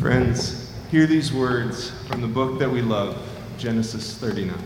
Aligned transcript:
Friends, 0.00 0.72
hear 0.90 1.06
these 1.06 1.30
words 1.30 1.90
from 2.08 2.22
the 2.22 2.26
book 2.26 2.58
that 2.58 2.70
we 2.70 2.80
love, 2.80 3.22
Genesis 3.58 4.16
39. 4.16 4.56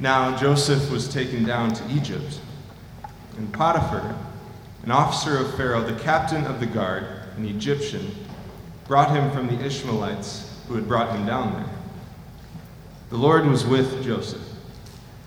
Now 0.00 0.36
Joseph 0.36 0.90
was 0.90 1.08
taken 1.08 1.44
down 1.44 1.72
to 1.72 1.90
Egypt, 1.90 2.40
and 3.38 3.50
Potiphar, 3.54 4.14
an 4.82 4.90
officer 4.90 5.38
of 5.38 5.56
Pharaoh, 5.56 5.82
the 5.82 5.98
captain 6.00 6.44
of 6.44 6.60
the 6.60 6.66
guard, 6.66 7.06
an 7.38 7.46
Egyptian, 7.46 8.14
brought 8.86 9.16
him 9.16 9.30
from 9.30 9.46
the 9.46 9.64
Ishmaelites 9.64 10.54
who 10.68 10.74
had 10.74 10.86
brought 10.86 11.16
him 11.16 11.24
down 11.24 11.54
there. 11.54 11.70
The 13.08 13.16
Lord 13.16 13.46
was 13.46 13.64
with 13.64 14.04
Joseph, 14.04 14.46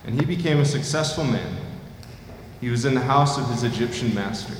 and 0.04 0.14
he 0.14 0.24
became 0.24 0.60
a 0.60 0.64
successful 0.64 1.24
man. 1.24 1.56
He 2.60 2.68
was 2.68 2.84
in 2.84 2.94
the 2.94 3.00
house 3.00 3.36
of 3.36 3.50
his 3.50 3.64
Egyptian 3.64 4.14
master. 4.14 4.54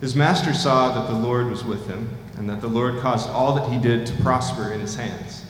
His 0.00 0.14
master 0.14 0.52
saw 0.52 0.92
that 0.94 1.08
the 1.08 1.18
Lord 1.18 1.48
was 1.48 1.64
with 1.64 1.86
him, 1.86 2.10
and 2.36 2.48
that 2.50 2.60
the 2.60 2.68
Lord 2.68 3.00
caused 3.00 3.30
all 3.30 3.54
that 3.54 3.70
he 3.70 3.78
did 3.78 4.06
to 4.06 4.22
prosper 4.22 4.72
in 4.72 4.80
his 4.80 4.94
hands. 4.94 5.44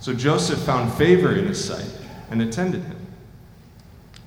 So 0.00 0.12
Joseph 0.12 0.58
found 0.60 0.92
favor 0.94 1.36
in 1.36 1.46
his 1.46 1.62
sight 1.62 1.90
and 2.30 2.42
attended 2.42 2.82
him. 2.82 3.06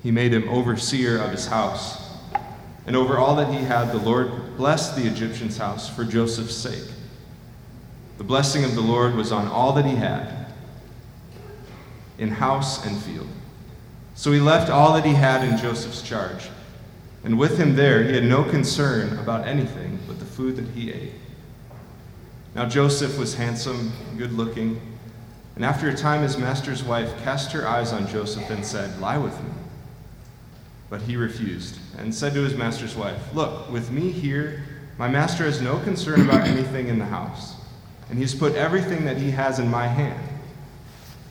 He 0.01 0.11
made 0.11 0.33
him 0.33 0.47
overseer 0.47 1.17
of 1.17 1.31
his 1.31 1.47
house. 1.47 2.01
And 2.85 2.95
over 2.95 3.17
all 3.17 3.35
that 3.37 3.51
he 3.53 3.63
had, 3.65 3.91
the 3.91 3.97
Lord 3.97 4.55
blessed 4.57 4.95
the 4.95 5.07
Egyptian's 5.07 5.57
house 5.57 5.89
for 5.89 6.03
Joseph's 6.03 6.55
sake. 6.55 6.89
The 8.17 8.23
blessing 8.23 8.63
of 8.63 8.75
the 8.75 8.81
Lord 8.81 9.15
was 9.15 9.31
on 9.31 9.47
all 9.47 9.73
that 9.73 9.85
he 9.85 9.95
had, 9.95 10.47
in 12.17 12.29
house 12.29 12.85
and 12.85 12.97
field. 13.01 13.27
So 14.15 14.31
he 14.31 14.39
left 14.39 14.69
all 14.69 14.93
that 14.93 15.05
he 15.05 15.13
had 15.13 15.47
in 15.47 15.57
Joseph's 15.57 16.01
charge. 16.01 16.49
And 17.23 17.39
with 17.39 17.57
him 17.57 17.75
there, 17.75 18.03
he 18.03 18.13
had 18.13 18.25
no 18.25 18.43
concern 18.43 19.17
about 19.17 19.47
anything 19.47 19.97
but 20.07 20.19
the 20.19 20.25
food 20.25 20.57
that 20.57 20.67
he 20.69 20.91
ate. 20.91 21.13
Now 22.53 22.67
Joseph 22.67 23.17
was 23.17 23.35
handsome, 23.35 23.93
good 24.17 24.33
looking, 24.33 24.79
and 25.55 25.63
after 25.63 25.87
a 25.89 25.95
time 25.95 26.21
his 26.21 26.37
master's 26.37 26.83
wife 26.83 27.11
cast 27.23 27.51
her 27.53 27.67
eyes 27.67 27.93
on 27.93 28.07
Joseph 28.07 28.49
and 28.49 28.65
said, 28.65 28.99
Lie 28.99 29.17
with 29.17 29.39
me. 29.41 29.49
But 30.89 31.01
he 31.01 31.15
refused 31.15 31.79
and 31.97 32.13
said 32.13 32.33
to 32.33 32.41
his 32.41 32.55
master's 32.55 32.95
wife, 32.95 33.33
Look, 33.33 33.71
with 33.71 33.89
me 33.89 34.11
here, 34.11 34.63
my 34.97 35.07
master 35.07 35.45
has 35.45 35.61
no 35.61 35.79
concern 35.79 36.21
about 36.21 36.41
anything 36.47 36.89
in 36.89 36.99
the 36.99 37.05
house, 37.05 37.55
and 38.09 38.19
he's 38.19 38.35
put 38.35 38.55
everything 38.55 39.05
that 39.05 39.17
he 39.17 39.31
has 39.31 39.59
in 39.59 39.69
my 39.69 39.87
hand. 39.87 40.29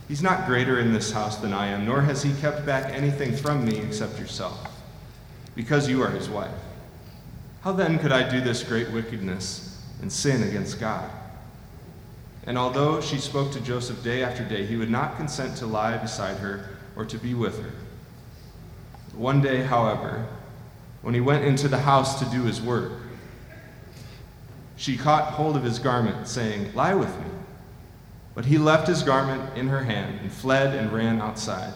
He's 0.09 0.23
not 0.23 0.47
greater 0.47 0.81
in 0.81 0.93
this 0.93 1.12
house 1.12 1.37
than 1.37 1.53
I 1.53 1.69
am, 1.69 1.84
nor 1.84 2.01
has 2.01 2.23
he 2.23 2.33
kept 2.41 2.65
back 2.67 2.93
anything 2.93 3.37
from 3.37 3.65
me 3.65 3.79
except 3.79 4.19
yourself 4.19 4.72
because 5.55 5.89
you 5.89 6.03
are 6.03 6.11
his 6.11 6.28
wife. 6.28 6.50
How 7.62 7.72
then 7.72 7.98
could 7.98 8.12
I 8.12 8.28
do 8.28 8.41
this 8.41 8.62
great 8.62 8.91
wickedness 8.91 9.81
and 10.00 10.12
sin 10.12 10.42
against 10.42 10.81
God? 10.81 11.11
And 12.44 12.59
although 12.59 13.00
she 13.00 13.19
spoke 13.19 13.53
to 13.53 13.61
Joseph 13.61 14.03
day 14.03 14.25
after 14.25 14.44
day, 14.44 14.67
he 14.67 14.77
would 14.77 14.91
not 14.91 15.17
consent 15.17 15.56
to 15.59 15.67
lie 15.67 15.97
beside 15.97 16.39
her 16.39 16.70
or 16.97 17.05
to 17.05 17.19
be 17.19 17.34
with 17.34 17.62
her. 17.62 17.70
One 19.14 19.41
day, 19.41 19.62
however, 19.62 20.27
when 21.03 21.14
he 21.14 21.20
went 21.20 21.44
into 21.44 21.69
the 21.69 21.78
house 21.78 22.19
to 22.19 22.25
do 22.27 22.42
his 22.44 22.61
work, 22.61 22.92
she 24.77 24.97
caught 24.97 25.34
hold 25.34 25.56
of 25.56 25.62
his 25.62 25.78
garment, 25.78 26.27
saying, 26.27 26.75
Lie 26.75 26.94
with 26.94 27.16
me. 27.20 27.27
But 28.34 28.47
he 28.47 28.59
left 28.59 28.89
his 28.89 29.03
garment 29.03 29.56
in 29.56 29.69
her 29.69 29.84
hand 29.84 30.20
and 30.20 30.33
fled 30.33 30.75
and 30.75 30.92
ran 30.92 31.20
outside. 31.20 31.72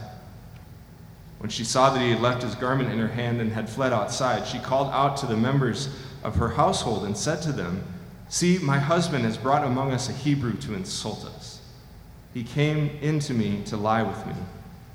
When 1.47 1.51
she 1.53 1.63
saw 1.63 1.91
that 1.91 2.03
he 2.03 2.11
had 2.11 2.21
left 2.21 2.43
his 2.43 2.57
garment 2.57 2.91
in 2.91 2.99
her 2.99 3.07
hand 3.07 3.41
and 3.41 3.53
had 3.53 3.71
fled 3.71 3.93
outside, 3.93 4.49
she 4.49 4.59
called 4.59 4.93
out 4.93 5.17
to 5.19 5.27
the 5.27 5.37
members 5.37 5.97
of 6.25 6.35
her 6.35 6.49
household 6.49 7.05
and 7.05 7.17
said 7.17 7.41
to 7.43 7.53
them, 7.53 7.85
See, 8.29 8.59
my 8.59 8.81
husband 8.81 9.25
has 9.25 9.37
brought 9.37 9.63
among 9.63 9.93
us 9.93 10.09
a 10.09 10.13
Hebrew 10.13 10.55
to 10.55 10.75
insult 10.75 11.25
us. 11.25 11.61
He 12.35 12.43
came 12.43 12.99
in 13.01 13.21
to 13.21 13.33
me 13.33 13.63
to 13.67 13.77
lie 13.77 14.03
with 14.03 14.27
me, 14.27 14.33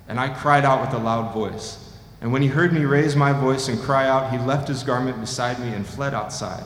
and 0.09 0.19
I 0.19 0.27
cried 0.27 0.66
out 0.66 0.81
with 0.81 0.94
a 0.94 1.01
loud 1.01 1.34
voice. 1.34 1.95
And 2.19 2.34
when 2.34 2.41
he 2.41 2.50
heard 2.50 2.73
me 2.73 2.83
raise 2.83 3.16
my 3.16 3.31
voice 3.31 3.69
and 3.69 3.79
cry 3.79 4.09
out, 4.09 4.29
he 4.29 4.38
left 4.38 4.68
his 4.68 4.83
garment 4.83 5.22
beside 5.22 5.57
me 5.57 5.69
and 5.69 5.88
fled 5.88 6.13
outside. 6.13 6.66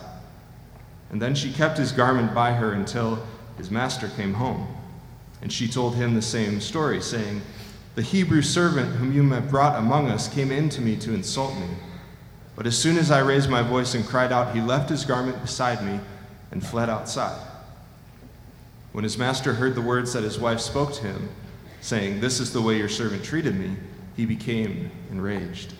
And 1.12 1.22
then 1.22 1.36
she 1.36 1.54
kept 1.54 1.78
his 1.78 1.92
garment 1.92 2.34
by 2.34 2.54
her 2.54 2.72
until 2.72 3.24
his 3.60 3.70
master 3.70 4.08
came 4.08 4.34
home. 4.34 4.66
And 5.44 5.54
she 5.54 5.68
told 5.68 5.94
him 5.94 6.16
the 6.16 6.24
same 6.24 6.60
story, 6.60 7.02
saying, 7.02 7.44
the 7.96 8.02
Hebrew 8.02 8.42
servant 8.42 8.96
whom 8.96 9.14
you 9.14 9.28
have 9.30 9.50
brought 9.50 9.80
among 9.80 10.10
us 10.10 10.28
came 10.28 10.52
in 10.52 10.70
to 10.70 10.82
me 10.82 10.98
to 10.98 11.14
insult 11.14 11.56
me. 11.56 11.68
But 12.56 12.68
as 12.68 12.78
soon 12.78 12.98
as 12.98 13.10
I 13.10 13.20
raised 13.20 13.50
my 13.50 13.62
voice 13.62 13.96
and 13.96 14.06
cried 14.06 14.32
out, 14.32 14.54
he 14.54 14.62
left 14.62 14.90
his 14.90 15.06
garment 15.06 15.42
beside 15.42 15.84
me 15.84 16.00
and 16.52 16.66
fled 16.66 16.90
outside. 16.90 17.42
When 18.92 19.04
his 19.04 19.18
master 19.18 19.54
heard 19.54 19.76
the 19.76 19.82
words 19.82 20.14
that 20.14 20.24
his 20.24 20.40
wife 20.40 20.60
spoke 20.60 20.94
to 20.94 21.04
him, 21.04 21.30
saying, 21.82 22.20
This 22.20 22.40
is 22.40 22.52
the 22.52 22.62
way 22.62 22.78
your 22.78 22.90
servant 22.90 23.24
treated 23.24 23.58
me, 23.58 23.76
he 24.16 24.26
became 24.26 24.92
enraged. 25.12 25.74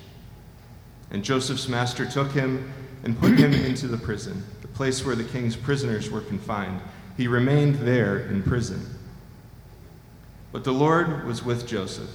And 1.10 1.24
Joseph's 1.24 1.68
master 1.68 2.06
took 2.06 2.32
him 2.32 2.72
and 3.04 3.18
put 3.18 3.38
him 3.38 3.52
into 3.66 3.86
the 3.88 3.96
prison, 3.96 4.42
the 4.62 4.68
place 4.68 5.04
where 5.04 5.16
the 5.16 5.24
king's 5.24 5.56
prisoners 5.56 6.10
were 6.10 6.20
confined. 6.22 6.80
He 7.16 7.28
remained 7.28 7.76
there 7.76 8.18
in 8.18 8.42
prison. 8.42 8.95
But 10.56 10.64
the 10.64 10.72
Lord 10.72 11.26
was 11.26 11.44
with 11.44 11.66
Joseph 11.66 12.08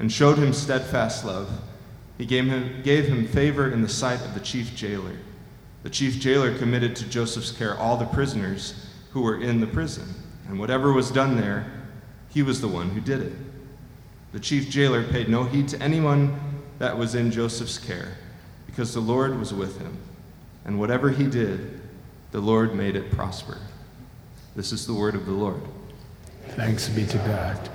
and 0.00 0.10
showed 0.10 0.36
him 0.36 0.52
steadfast 0.52 1.24
love. 1.24 1.48
He 2.18 2.26
gave 2.26 2.44
him, 2.44 2.82
gave 2.82 3.06
him 3.06 3.24
favor 3.24 3.70
in 3.70 3.82
the 3.82 3.88
sight 3.88 4.20
of 4.24 4.34
the 4.34 4.40
chief 4.40 4.74
jailer. 4.74 5.16
The 5.84 5.90
chief 5.90 6.18
jailer 6.18 6.58
committed 6.58 6.96
to 6.96 7.08
Joseph's 7.08 7.52
care 7.52 7.78
all 7.78 7.96
the 7.96 8.06
prisoners 8.06 8.88
who 9.12 9.22
were 9.22 9.40
in 9.40 9.60
the 9.60 9.68
prison, 9.68 10.12
and 10.48 10.58
whatever 10.58 10.92
was 10.92 11.12
done 11.12 11.36
there, 11.36 11.70
he 12.30 12.42
was 12.42 12.60
the 12.60 12.66
one 12.66 12.90
who 12.90 13.00
did 13.00 13.20
it. 13.20 13.32
The 14.32 14.40
chief 14.40 14.68
jailer 14.68 15.04
paid 15.04 15.28
no 15.28 15.44
heed 15.44 15.68
to 15.68 15.80
anyone 15.80 16.36
that 16.80 16.98
was 16.98 17.14
in 17.14 17.30
Joseph's 17.30 17.78
care, 17.78 18.16
because 18.66 18.92
the 18.92 18.98
Lord 18.98 19.38
was 19.38 19.54
with 19.54 19.78
him, 19.78 19.96
and 20.64 20.80
whatever 20.80 21.10
he 21.10 21.28
did, 21.28 21.80
the 22.32 22.40
Lord 22.40 22.74
made 22.74 22.96
it 22.96 23.12
prosper. 23.12 23.58
This 24.56 24.72
is 24.72 24.84
the 24.84 24.94
word 24.94 25.14
of 25.14 25.26
the 25.26 25.32
Lord. 25.32 25.62
Thanks 26.56 26.88
be 26.88 27.06
to 27.06 27.18
God. 27.18 27.70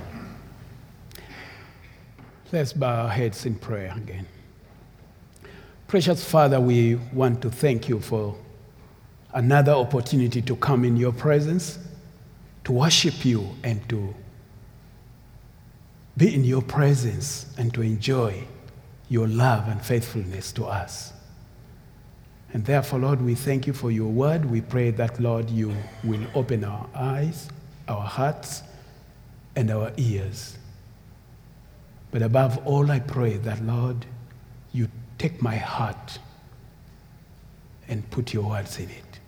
Let's 2.52 2.74
bow 2.74 3.04
our 3.04 3.10
heads 3.10 3.46
in 3.46 3.56
prayer 3.56 3.94
again. 3.96 4.26
Precious 5.88 6.24
Father, 6.24 6.60
we 6.60 6.96
want 7.14 7.44
to 7.44 7.52
thank 7.52 7.88
you 7.88 8.00
for 8.00 8.36
another 9.34 9.74
opportunity 9.74 10.42
to 10.42 10.56
come 10.56 10.84
in 10.84 10.98
your 10.98 11.12
presence, 11.12 11.78
to 12.64 12.72
worship 12.72 13.24
you, 13.24 13.48
and 13.64 13.88
to 13.90 14.16
be 16.18 16.34
in 16.34 16.44
your 16.44 16.64
presence 16.64 17.54
and 17.60 17.72
to 17.76 17.84
enjoy 17.84 18.44
your 19.10 19.28
love 19.28 19.68
and 19.68 19.80
faithfulness 19.80 20.52
to 20.54 20.66
us. 20.66 21.14
And 22.52 22.66
therefore, 22.66 22.98
Lord, 22.98 23.22
we 23.22 23.36
thank 23.36 23.68
you 23.68 23.74
for 23.74 23.92
your 23.92 24.10
word. 24.12 24.44
We 24.44 24.62
pray 24.62 24.90
that, 24.90 25.20
Lord, 25.20 25.52
you 25.52 25.72
will 26.04 26.26
open 26.34 26.64
our 26.64 26.88
eyes, 26.96 27.48
our 27.88 28.02
hearts, 28.02 28.64
and 29.56 29.70
our 29.70 29.92
ears 29.98 30.59
but 32.12 32.22
above 32.22 32.66
all, 32.66 32.90
I 32.90 33.00
pray 33.00 33.38
that, 33.38 33.64
Lord, 33.64 34.06
you 34.72 34.90
take 35.18 35.42
my 35.42 35.58
heart 35.58 36.20
and 37.88 38.10
put 38.10 38.34
your 38.34 38.50
words 38.50 38.78
in 38.80 38.90
it 38.90 39.20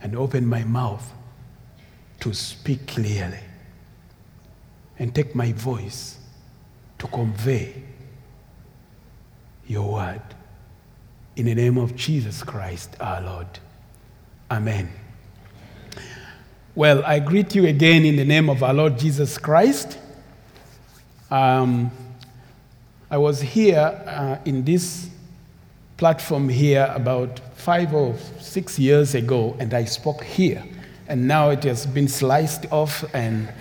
and 0.00 0.16
open 0.16 0.46
my 0.46 0.64
mouth 0.64 1.12
to 2.20 2.32
speak 2.32 2.86
clearly 2.86 3.40
and 4.98 5.14
take 5.14 5.34
my 5.34 5.52
voice 5.52 6.18
to 6.98 7.06
convey 7.08 7.82
your 9.66 9.92
word. 9.94 10.22
In 11.36 11.46
the 11.46 11.54
name 11.54 11.78
of 11.78 11.96
Jesus 11.96 12.42
Christ, 12.42 12.94
our 13.00 13.20
Lord. 13.22 13.58
Amen. 14.50 14.90
Well, 16.74 17.02
I 17.04 17.18
greet 17.18 17.54
you 17.54 17.66
again 17.66 18.04
in 18.04 18.16
the 18.16 18.24
name 18.24 18.48
of 18.48 18.62
our 18.62 18.72
Lord 18.72 18.98
Jesus 18.98 19.38
Christ. 19.38 19.98
Um, 21.32 21.90
I 23.10 23.16
was 23.16 23.40
here 23.40 23.98
uh, 24.06 24.36
in 24.44 24.64
this 24.64 25.08
platform 25.96 26.46
here 26.46 26.92
about 26.94 27.40
five 27.54 27.94
or 27.94 28.14
six 28.38 28.78
years 28.78 29.14
ago, 29.14 29.56
and 29.58 29.72
I 29.72 29.86
spoke 29.86 30.22
here. 30.22 30.62
And 31.08 31.26
now 31.26 31.48
it 31.48 31.64
has 31.64 31.86
been 31.86 32.06
sliced 32.06 32.70
off, 32.70 33.02
and 33.14 33.48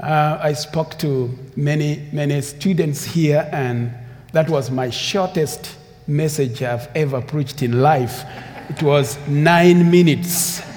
uh, 0.00 0.38
I 0.42 0.54
spoke 0.54 0.98
to 0.98 1.38
many, 1.54 2.08
many 2.10 2.40
students 2.40 3.04
here, 3.04 3.48
and 3.52 3.94
that 4.32 4.50
was 4.50 4.72
my 4.72 4.90
shortest 4.90 5.76
message 6.08 6.64
I've 6.64 6.88
ever 6.96 7.20
preached 7.20 7.62
in 7.62 7.80
life. 7.80 8.24
It 8.70 8.82
was 8.82 9.16
nine 9.28 9.88
minutes 9.88 10.67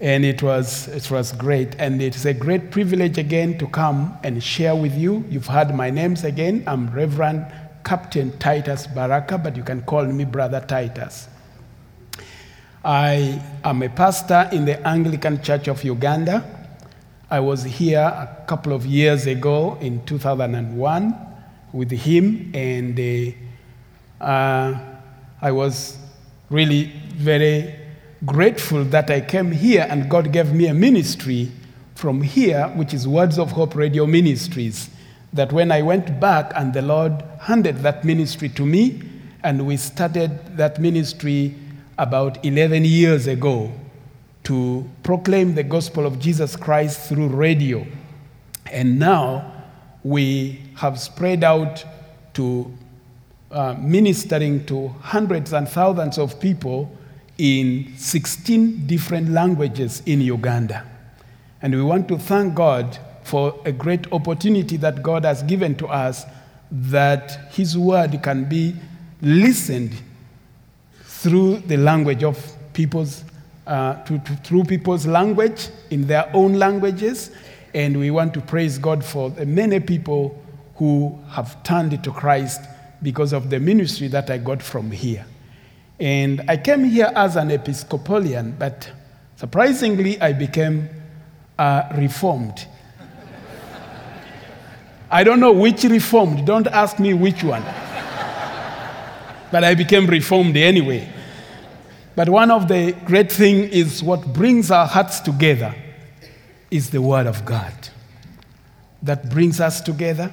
and 0.00 0.24
it 0.24 0.42
was, 0.42 0.88
it 0.88 1.10
was 1.10 1.32
great. 1.32 1.74
And 1.78 2.00
it's 2.00 2.24
a 2.24 2.34
great 2.34 2.70
privilege 2.70 3.18
again 3.18 3.58
to 3.58 3.66
come 3.66 4.16
and 4.22 4.42
share 4.42 4.76
with 4.76 4.96
you. 4.96 5.24
You've 5.28 5.46
heard 5.46 5.74
my 5.74 5.90
names 5.90 6.24
again. 6.24 6.62
I'm 6.66 6.90
Reverend 6.90 7.46
Captain 7.84 8.36
Titus 8.38 8.86
Baraka, 8.86 9.38
but 9.38 9.56
you 9.56 9.64
can 9.64 9.82
call 9.82 10.04
me 10.04 10.24
Brother 10.24 10.60
Titus. 10.60 11.28
I 12.84 13.42
am 13.64 13.82
a 13.82 13.88
pastor 13.88 14.48
in 14.52 14.64
the 14.64 14.86
Anglican 14.86 15.42
Church 15.42 15.66
of 15.66 15.82
Uganda. 15.82 16.44
I 17.30 17.40
was 17.40 17.64
here 17.64 18.00
a 18.00 18.44
couple 18.46 18.72
of 18.72 18.86
years 18.86 19.26
ago 19.26 19.76
in 19.80 20.04
2001 20.06 21.14
with 21.72 21.90
him, 21.90 22.52
and 22.54 22.98
uh, 22.98 24.24
uh, 24.24 24.78
I 25.42 25.50
was 25.50 25.98
really 26.50 26.92
very 27.14 27.74
grateful 28.24 28.84
that 28.84 29.10
I 29.10 29.20
came 29.20 29.52
here 29.52 29.86
and 29.88 30.10
God 30.10 30.32
gave 30.32 30.52
me 30.52 30.66
a 30.66 30.74
ministry 30.74 31.50
from 31.94 32.22
here, 32.22 32.68
which 32.74 32.94
is 32.94 33.06
Words 33.06 33.38
of 33.38 33.52
Hope 33.52 33.74
Radio 33.74 34.06
Ministries. 34.06 34.90
That 35.32 35.52
when 35.52 35.70
I 35.70 35.82
went 35.82 36.18
back 36.20 36.52
and 36.54 36.72
the 36.72 36.82
Lord 36.82 37.22
handed 37.40 37.78
that 37.78 38.04
ministry 38.04 38.48
to 38.50 38.64
me, 38.64 39.02
and 39.42 39.66
we 39.66 39.76
started 39.76 40.56
that 40.56 40.80
ministry 40.80 41.54
about 41.96 42.44
11 42.44 42.84
years 42.84 43.26
ago 43.26 43.72
to 44.44 44.88
proclaim 45.02 45.54
the 45.54 45.62
gospel 45.62 46.06
of 46.06 46.18
Jesus 46.18 46.56
Christ 46.56 47.08
through 47.08 47.28
radio. 47.28 47.86
And 48.72 48.98
now 48.98 49.52
we 50.02 50.62
have 50.76 50.98
spread 50.98 51.44
out 51.44 51.84
to 52.34 52.72
uh, 53.50 53.74
ministering 53.78 54.64
to 54.66 54.88
hundreds 54.88 55.52
and 55.52 55.68
thousands 55.68 56.18
of 56.18 56.38
people 56.40 56.90
in 57.38 57.92
16 57.96 58.86
different 58.86 59.30
languages 59.30 60.02
in 60.06 60.20
Uganda. 60.20 60.84
And 61.62 61.74
we 61.74 61.82
want 61.82 62.08
to 62.08 62.18
thank 62.18 62.54
God 62.54 62.98
for 63.22 63.60
a 63.64 63.72
great 63.72 64.12
opportunity 64.12 64.76
that 64.78 65.02
God 65.02 65.24
has 65.24 65.42
given 65.44 65.76
to 65.76 65.86
us 65.86 66.24
that 66.70 67.52
His 67.52 67.78
word 67.78 68.20
can 68.22 68.48
be 68.48 68.74
listened 69.22 69.92
through 71.02 71.58
the 71.58 71.76
language 71.76 72.22
of 72.22 72.38
people's, 72.72 73.24
uh, 73.66 74.02
to, 74.04 74.18
to, 74.18 74.36
through 74.36 74.64
people's 74.64 75.06
language 75.06 75.68
in 75.90 76.06
their 76.06 76.30
own 76.34 76.54
languages. 76.54 77.30
And 77.74 77.98
we 77.98 78.10
want 78.10 78.34
to 78.34 78.40
praise 78.40 78.78
God 78.78 79.04
for 79.04 79.30
the 79.30 79.46
many 79.46 79.80
people 79.80 80.42
who 80.76 81.18
have 81.30 81.62
turned 81.64 82.02
to 82.02 82.12
Christ 82.12 82.62
because 83.02 83.32
of 83.32 83.50
the 83.50 83.60
ministry 83.60 84.08
that 84.08 84.30
I 84.30 84.38
got 84.38 84.62
from 84.62 84.90
here. 84.90 85.26
And 85.98 86.42
I 86.48 86.56
came 86.56 86.84
here 86.84 87.10
as 87.14 87.36
an 87.36 87.50
Episcopalian, 87.50 88.56
but 88.58 88.90
surprisingly, 89.36 90.20
I 90.20 90.32
became 90.32 90.88
uh, 91.58 91.88
reformed. 91.96 92.66
I 95.10 95.24
don't 95.24 95.40
know 95.40 95.52
which 95.52 95.84
reformed, 95.84 96.46
don't 96.46 96.66
ask 96.66 96.98
me 96.98 97.14
which 97.14 97.42
one 97.42 97.64
but 99.50 99.64
I 99.64 99.74
became 99.74 100.06
reformed 100.06 100.56
anyway. 100.56 101.08
But 102.14 102.28
one 102.28 102.50
of 102.50 102.68
the 102.68 102.92
great 103.04 103.30
things 103.30 103.70
is 103.70 104.02
what 104.02 104.32
brings 104.32 104.70
our 104.70 104.86
hearts 104.86 105.20
together 105.20 105.74
is 106.70 106.90
the 106.90 107.00
Word 107.00 107.26
of 107.26 107.44
God. 107.44 107.72
That 109.02 109.30
brings 109.30 109.60
us 109.60 109.80
together 109.80 110.32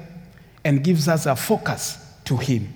and 0.64 0.84
gives 0.84 1.08
us 1.08 1.26
a 1.28 1.36
focus 1.36 1.98
to 2.26 2.38
Him. 2.38 2.75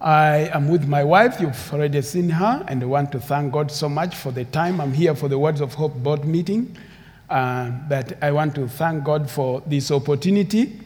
I 0.00 0.48
am 0.54 0.68
with 0.68 0.88
my 0.88 1.04
wife. 1.04 1.40
You've 1.40 1.74
already 1.74 2.00
seen 2.00 2.30
her, 2.30 2.64
and 2.68 2.82
I 2.82 2.86
want 2.86 3.12
to 3.12 3.20
thank 3.20 3.52
God 3.52 3.70
so 3.70 3.86
much 3.86 4.16
for 4.16 4.32
the 4.32 4.46
time. 4.46 4.80
I'm 4.80 4.94
here 4.94 5.14
for 5.14 5.28
the 5.28 5.38
Words 5.38 5.60
of 5.60 5.74
Hope 5.74 5.94
board 5.94 6.24
meeting. 6.24 6.74
Uh, 7.28 7.70
but 7.86 8.16
I 8.22 8.32
want 8.32 8.54
to 8.54 8.66
thank 8.66 9.04
God 9.04 9.30
for 9.30 9.62
this 9.66 9.90
opportunity 9.90 10.80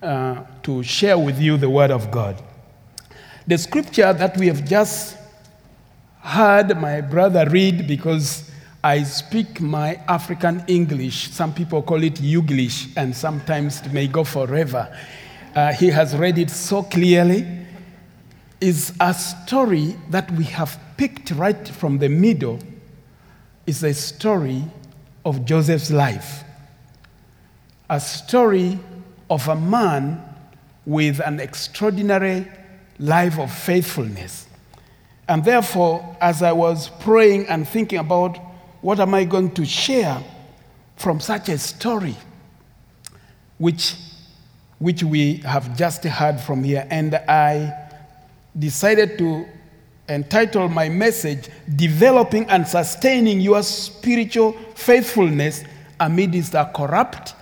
uh, 0.00 0.44
to 0.62 0.84
share 0.84 1.18
with 1.18 1.40
you 1.40 1.56
the 1.56 1.68
Word 1.68 1.90
of 1.90 2.12
God. 2.12 2.40
The 3.44 3.58
scripture 3.58 4.12
that 4.12 4.36
we 4.36 4.46
have 4.46 4.64
just 4.64 5.16
heard 6.20 6.80
my 6.80 7.00
brother 7.00 7.48
read 7.50 7.88
because 7.88 8.52
I 8.84 9.02
speak 9.02 9.60
my 9.60 9.96
African 10.06 10.62
English. 10.68 11.30
Some 11.32 11.52
people 11.52 11.82
call 11.82 12.04
it 12.04 12.14
Yuglish, 12.14 12.92
and 12.96 13.16
sometimes 13.16 13.80
it 13.80 13.92
may 13.92 14.06
go 14.06 14.22
forever. 14.22 14.96
Uh, 15.56 15.72
he 15.72 15.88
has 15.88 16.16
read 16.16 16.38
it 16.38 16.50
so 16.50 16.84
clearly. 16.84 17.59
Is 18.60 18.92
a 19.00 19.14
story 19.14 19.96
that 20.10 20.30
we 20.32 20.44
have 20.44 20.78
picked 20.96 21.30
right 21.30 21.66
from 21.68 21.98
the 21.98 22.08
middle. 22.08 22.58
Is 23.66 23.82
a 23.82 23.94
story 23.94 24.64
of 25.24 25.44
Joseph's 25.44 25.90
life. 25.90 26.44
A 27.88 27.98
story 27.98 28.78
of 29.30 29.48
a 29.48 29.56
man 29.56 30.22
with 30.84 31.20
an 31.20 31.40
extraordinary 31.40 32.46
life 32.98 33.38
of 33.38 33.50
faithfulness. 33.50 34.46
And 35.28 35.44
therefore, 35.44 36.16
as 36.20 36.42
I 36.42 36.52
was 36.52 36.90
praying 37.00 37.46
and 37.46 37.66
thinking 37.66 37.98
about 37.98 38.36
what 38.82 38.98
am 39.00 39.14
I 39.14 39.24
going 39.24 39.52
to 39.52 39.64
share 39.64 40.22
from 40.96 41.20
such 41.20 41.48
a 41.48 41.56
story, 41.56 42.16
which, 43.58 43.94
which 44.78 45.02
we 45.02 45.36
have 45.36 45.76
just 45.76 46.04
heard 46.04 46.40
from 46.40 46.64
here, 46.64 46.86
and 46.90 47.14
I 47.14 47.79
decided 48.58 49.18
to 49.18 49.46
entitle 50.08 50.68
my 50.68 50.88
message, 50.88 51.48
Developing 51.76 52.48
and 52.50 52.66
Sustaining 52.66 53.40
Your 53.40 53.62
Spiritual 53.62 54.52
Faithfulness 54.74 55.64
Amidst 56.00 56.54
a 56.54 56.70
Corrupt 56.74 57.34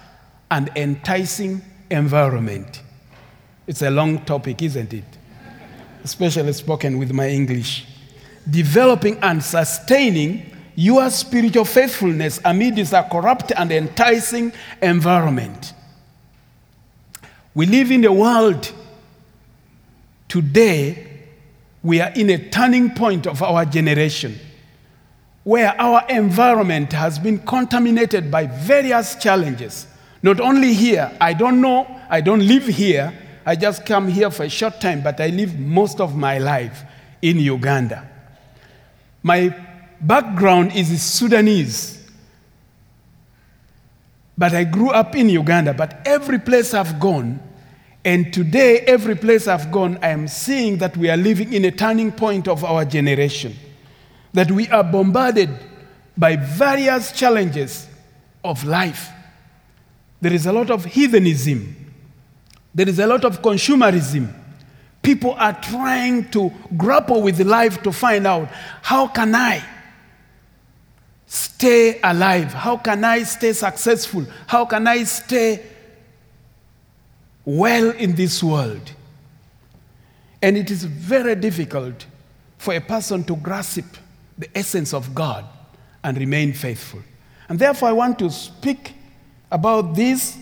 and 0.50 0.70
Enticing 0.76 1.62
Environment. 1.90 2.82
It's 3.66 3.82
a 3.82 3.90
long 3.90 4.25
topic, 4.25 4.62
isn't 4.62 4.93
it? 4.93 5.05
especially 6.08 6.52
spoken 6.55 6.99
with 6.99 7.12
my 7.12 7.28
English. 7.28 7.87
Developing 8.49 9.19
and 9.22 9.43
sustaining 9.44 10.56
your 10.75 11.11
spiritual 11.11 11.64
faithfulness 11.64 12.40
amidst 12.44 12.93
a 12.93 13.06
corrupt 13.11 13.52
and 13.56 13.70
enticing 13.70 14.52
environment. 14.81 15.75
We 17.54 17.66
live 17.66 17.90
in 17.90 18.04
a 18.04 18.12
world 18.12 18.72
today, 20.28 21.06
we 21.82 22.00
are 22.00 22.10
in 22.10 22.30
a 22.30 22.48
turning 22.50 22.90
point 22.94 23.26
of 23.26 23.42
our 23.42 23.64
generation 23.64 24.38
where 25.44 25.75
our 25.80 26.04
environment 26.08 26.92
has 26.92 27.19
been 27.19 27.38
contaminated 27.38 28.30
by 28.30 28.46
various 28.46 29.14
challenges. 29.16 29.86
Not 30.22 30.40
only 30.40 30.75
here, 30.75 31.10
I 31.20 31.32
don't 31.32 31.60
know, 31.60 31.86
I 32.10 32.20
don't 32.20 32.46
live 32.46 32.66
here, 32.66 33.12
I 33.46 33.56
just 33.56 33.86
come 33.86 34.08
here 34.08 34.30
for 34.30 34.42
a 34.42 34.50
short 34.50 34.78
time, 34.78 35.02
but 35.02 35.20
I 35.20 35.28
live 35.28 35.58
most 35.58 36.00
of 36.00 36.14
my 36.16 36.36
life 36.36 36.82
in 37.22 37.38
Uganda. 37.38 38.06
My 39.23 39.54
background 40.00 40.73
is 40.75 41.02
Sudanese, 41.02 42.06
but 44.37 44.52
I 44.52 44.64
grew 44.64 44.90
up 44.90 45.16
in 45.16 45.30
Uganda. 45.30 45.73
But 45.73 46.02
every 46.04 46.38
place 46.38 46.75
I've 46.75 47.00
gone, 47.00 47.40
and 48.08 48.32
today, 48.32 48.80
every 48.80 49.14
place 49.14 49.46
I've 49.46 49.70
gone, 49.70 49.98
I 50.02 50.08
am 50.08 50.28
seeing 50.28 50.78
that 50.78 50.96
we 50.96 51.10
are 51.10 51.16
living 51.16 51.52
in 51.52 51.64
a 51.64 51.70
turning 51.70 52.10
point 52.10 52.48
of 52.48 52.64
our 52.64 52.84
generation. 52.84 53.54
That 54.32 54.50
we 54.50 54.68
are 54.68 54.84
bombarded 54.84 55.50
by 56.16 56.36
various 56.36 57.12
challenges 57.12 57.86
of 58.42 58.64
life. 58.64 59.10
There 60.20 60.32
is 60.32 60.46
a 60.46 60.52
lot 60.52 60.70
of 60.70 60.84
heathenism 60.84 61.78
there 62.78 62.88
is 62.88 63.00
a 63.00 63.06
lot 63.08 63.24
of 63.24 63.42
consumerism. 63.42 64.32
People 65.02 65.32
are 65.32 65.60
trying 65.60 66.30
to 66.30 66.52
grapple 66.76 67.22
with 67.22 67.40
life 67.40 67.82
to 67.82 67.90
find 67.90 68.24
out 68.24 68.48
how 68.82 69.08
can 69.08 69.34
I 69.34 69.64
stay 71.26 72.00
alive? 72.00 72.52
How 72.52 72.76
can 72.76 73.02
I 73.02 73.24
stay 73.24 73.52
successful? 73.52 74.24
How 74.46 74.64
can 74.64 74.86
I 74.86 75.02
stay 75.02 75.60
well 77.49 77.90
in 77.93 78.14
this 78.14 78.43
world? 78.43 78.93
And 80.43 80.57
it 80.57 80.71
is 80.71 80.85
very 80.85 81.35
difficult 81.35 82.05
for 82.59 82.75
a 82.75 82.81
person 82.81 83.25
to 83.25 83.37
grasp 83.37 83.97
the 84.37 84.49
essence 84.57 84.93
of 84.93 85.14
God 85.14 85.47
and 86.05 86.19
remain 86.19 86.52
faithful. 86.52 87.00
And 87.49 87.59
therefore, 87.59 87.88
I 87.88 87.93
want 87.93 88.19
to 88.19 88.31
speak 88.31 88.93
about 89.50 89.95
this 89.95 90.37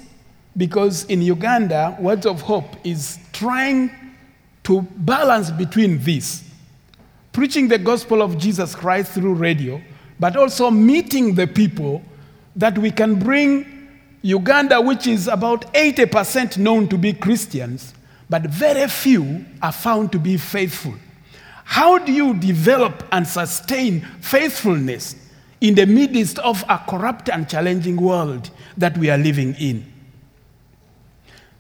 because 0.56 1.04
in 1.04 1.22
Uganda, 1.22 1.96
Words 2.00 2.26
of 2.26 2.40
Hope 2.40 2.76
is 2.84 3.18
trying 3.32 3.90
to 4.64 4.82
balance 4.82 5.50
between 5.52 6.02
this 6.02 6.42
preaching 7.32 7.68
the 7.68 7.78
gospel 7.78 8.22
of 8.22 8.38
Jesus 8.38 8.74
Christ 8.74 9.12
through 9.12 9.34
radio, 9.34 9.78
but 10.18 10.38
also 10.38 10.70
meeting 10.70 11.34
the 11.34 11.46
people 11.46 12.02
that 12.56 12.78
we 12.78 12.90
can 12.90 13.18
bring 13.18 13.75
Uganda, 14.26 14.80
which 14.80 15.06
is 15.06 15.28
about 15.28 15.72
80% 15.72 16.58
known 16.58 16.88
to 16.88 16.98
be 16.98 17.12
Christians, 17.12 17.94
but 18.28 18.42
very 18.42 18.88
few 18.88 19.44
are 19.62 19.70
found 19.70 20.10
to 20.10 20.18
be 20.18 20.36
faithful. 20.36 20.94
How 21.64 21.98
do 21.98 22.12
you 22.12 22.34
develop 22.34 23.04
and 23.12 23.24
sustain 23.24 24.00
faithfulness 24.20 25.14
in 25.60 25.76
the 25.76 25.86
midst 25.86 26.40
of 26.40 26.64
a 26.68 26.82
corrupt 26.88 27.28
and 27.28 27.48
challenging 27.48 27.96
world 27.96 28.50
that 28.76 28.98
we 28.98 29.10
are 29.10 29.18
living 29.18 29.54
in? 29.60 29.92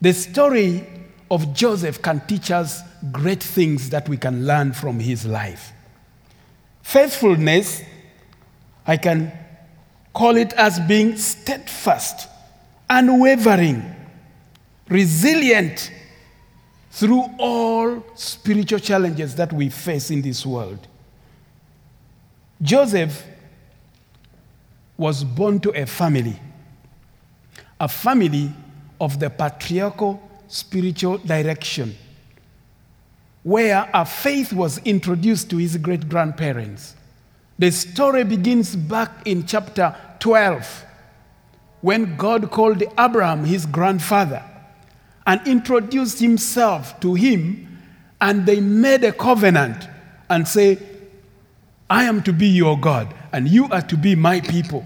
The 0.00 0.12
story 0.12 0.84
of 1.30 1.54
Joseph 1.54 2.02
can 2.02 2.20
teach 2.26 2.50
us 2.50 2.80
great 3.12 3.44
things 3.44 3.90
that 3.90 4.08
we 4.08 4.16
can 4.16 4.44
learn 4.44 4.72
from 4.72 4.98
his 4.98 5.24
life. 5.24 5.72
Faithfulness, 6.82 7.82
I 8.84 8.96
can 8.96 9.30
call 10.12 10.36
it 10.36 10.52
as 10.54 10.80
being 10.80 11.16
steadfast, 11.16 12.28
unwavering, 12.88 13.82
resilient 14.88 15.90
through 16.90 17.24
all 17.38 18.02
spiritual 18.14 18.78
challenges 18.78 19.34
that 19.34 19.52
we 19.52 19.68
face 19.68 20.10
in 20.10 20.22
this 20.22 20.46
world. 20.46 20.86
Joseph 22.62 23.24
was 24.96 25.22
born 25.22 25.60
to 25.60 25.70
a 25.70 25.84
family, 25.84 26.38
a 27.78 27.88
family 27.88 28.50
of 29.00 29.20
the 29.20 29.28
patriarchal 29.28 30.22
spiritual 30.48 31.18
direction, 31.18 31.94
where 33.42 33.90
a 33.92 34.04
faith 34.06 34.52
was 34.52 34.78
introduced 34.78 35.50
to 35.50 35.58
his 35.58 35.76
great 35.76 36.08
grandparents. 36.08 36.94
The 37.58 37.70
story 37.70 38.24
begins 38.24 38.74
back 38.74 39.26
in 39.26 39.46
chapter 39.46 39.94
12 40.18 40.84
when 41.86 42.16
God 42.16 42.50
called 42.50 42.82
Abraham, 42.98 43.44
his 43.44 43.64
grandfather, 43.64 44.42
and 45.24 45.40
introduced 45.46 46.18
himself 46.18 46.98
to 46.98 47.14
him, 47.14 47.78
and 48.20 48.44
they 48.44 48.58
made 48.58 49.04
a 49.04 49.12
covenant 49.12 49.88
and 50.28 50.48
say, 50.48 50.80
I 51.88 52.02
am 52.02 52.24
to 52.24 52.32
be 52.32 52.48
your 52.48 52.76
God, 52.76 53.14
and 53.30 53.46
you 53.46 53.68
are 53.68 53.82
to 53.82 53.96
be 53.96 54.16
my 54.16 54.40
people. 54.40 54.84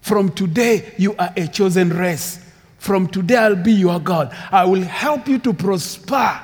From 0.00 0.32
today, 0.32 0.92
you 0.98 1.14
are 1.20 1.32
a 1.36 1.46
chosen 1.46 1.90
race. 1.90 2.40
From 2.78 3.06
today, 3.06 3.36
I'll 3.36 3.54
be 3.54 3.74
your 3.74 4.00
God. 4.00 4.36
I 4.50 4.64
will 4.64 4.82
help 4.82 5.28
you 5.28 5.38
to 5.38 5.52
prosper 5.52 6.40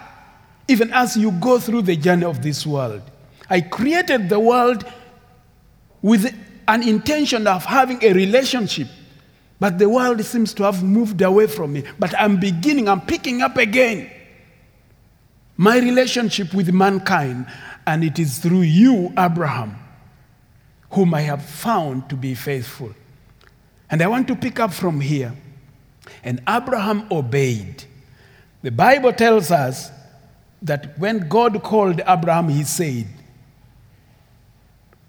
even 0.69 0.93
as 0.93 1.17
you 1.17 1.33
go 1.33 1.59
through 1.59 1.83
the 1.83 1.97
journey 1.97 2.27
of 2.27 2.43
this 2.43 2.65
world. 2.65 3.03
I 3.51 3.61
created 3.61 4.29
the 4.29 4.39
world 4.39 4.85
with 6.01 6.33
an 6.69 6.89
intention 6.89 7.49
of 7.49 7.65
having 7.65 8.05
a 8.05 8.13
relationship, 8.13 8.87
but 9.59 9.79
the 9.79 9.89
world 9.89 10.23
seems 10.25 10.53
to 10.55 10.65
have 10.65 10.83
moved 10.83 11.23
away 11.23 11.47
from 11.47 11.73
me. 11.73 11.85
But 11.99 12.15
I'm 12.19 12.39
beginning, 12.39 12.89
I'm 12.89 13.01
picking 13.01 13.43
up 13.43 13.57
again 13.57 14.11
my 15.57 15.79
relationship 15.79 16.53
with 16.53 16.73
mankind, 16.73 17.47
and 17.87 18.05
it 18.05 18.19
is 18.19 18.39
through 18.39 18.63
you, 18.63 19.13
Abraham, 19.19 19.77
whom 20.91 21.15
I 21.15 21.23
have 21.23 21.45
found 21.45 22.11
to 22.11 22.17
be 22.17 22.35
faithful. 22.35 22.95
And 23.91 24.03
I 24.03 24.07
want 24.07 24.29
to 24.29 24.37
pick 24.37 24.61
up 24.61 24.73
from 24.73 25.01
here. 25.01 25.35
And 26.23 26.43
Abraham 26.49 27.07
obeyed. 27.11 27.85
The 28.63 28.71
Bible 28.71 29.13
tells 29.13 29.51
us 29.51 29.91
that 30.63 30.99
when 30.99 31.29
God 31.29 31.63
called 31.63 32.01
Abraham, 32.07 32.49
he 32.49 32.65
said, 32.65 33.07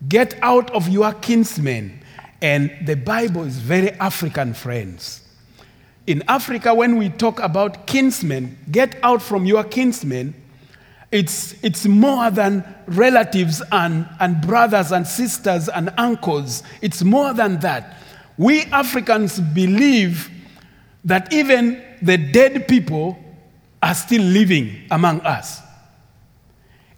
Get 0.08 0.38
out 0.44 0.70
of 0.72 0.88
your 0.88 1.12
kinsmen. 1.14 1.97
And 2.42 2.72
the 2.86 2.96
Bible 2.96 3.44
is 3.44 3.58
very 3.58 3.92
African, 3.92 4.54
friends. 4.54 5.24
In 6.06 6.24
Africa, 6.28 6.74
when 6.74 6.98
we 6.98 7.10
talk 7.10 7.40
about 7.40 7.88
kinsmen, 7.88 8.58
get 8.72 8.98
out 9.04 9.22
from 9.22 9.46
your 9.46 9.64
kinsmen, 9.64 10.34
it's, 11.12 11.62
it's 11.64 11.86
more 11.86 12.30
than 12.32 12.64
relatives 12.88 13.62
and, 13.72 14.08
and 14.20 14.42
brothers 14.42 14.92
and 14.92 15.08
sisters 15.08 15.70
and 15.70 15.94
uncles. 15.98 16.64
It's 16.82 17.04
more 17.04 17.34
than 17.34 17.60
that. 17.60 17.98
We 18.38 18.64
Africans 18.66 19.40
believe 19.40 20.30
that 21.06 21.32
even 21.34 21.82
the 22.02 22.18
dead 22.18 22.68
people 22.68 23.18
are 23.82 23.96
still 23.96 24.22
living 24.22 24.88
among 24.92 25.22
us. 25.22 25.62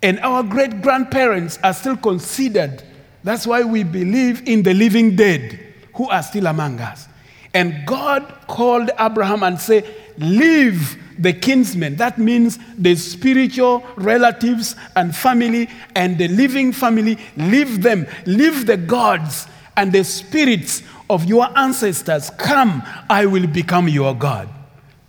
And 0.01 0.19
our 0.19 0.43
great 0.43 0.81
grandparents 0.81 1.60
are 1.63 1.74
still 1.74 1.98
considered. 1.98 2.84
That's 3.23 3.45
why 3.45 3.63
we 3.63 3.83
believe 3.83 4.47
in 4.47 4.63
the 4.63 4.73
living 4.73 5.15
dead 5.15 5.59
who 5.93 6.09
are 6.09 6.23
still 6.23 6.47
among 6.47 6.79
us. 6.79 7.07
And 7.53 7.85
God 7.85 8.33
called 8.47 8.91
Abraham 8.99 9.43
and 9.43 9.59
said, 9.59 9.85
Leave 10.17 10.97
the 11.17 11.33
kinsmen. 11.33 11.95
That 11.97 12.17
means 12.17 12.57
the 12.77 12.95
spiritual 12.95 13.85
relatives 13.95 14.75
and 14.95 15.15
family 15.15 15.69
and 15.95 16.17
the 16.17 16.27
living 16.27 16.71
family. 16.71 17.17
Leave 17.35 17.81
them. 17.81 18.07
Leave 18.25 18.65
the 18.65 18.77
gods 18.77 19.47
and 19.75 19.91
the 19.91 20.03
spirits 20.03 20.83
of 21.09 21.25
your 21.25 21.57
ancestors. 21.57 22.29
Come, 22.31 22.83
I 23.09 23.25
will 23.25 23.47
become 23.47 23.89
your 23.89 24.15
God. 24.15 24.47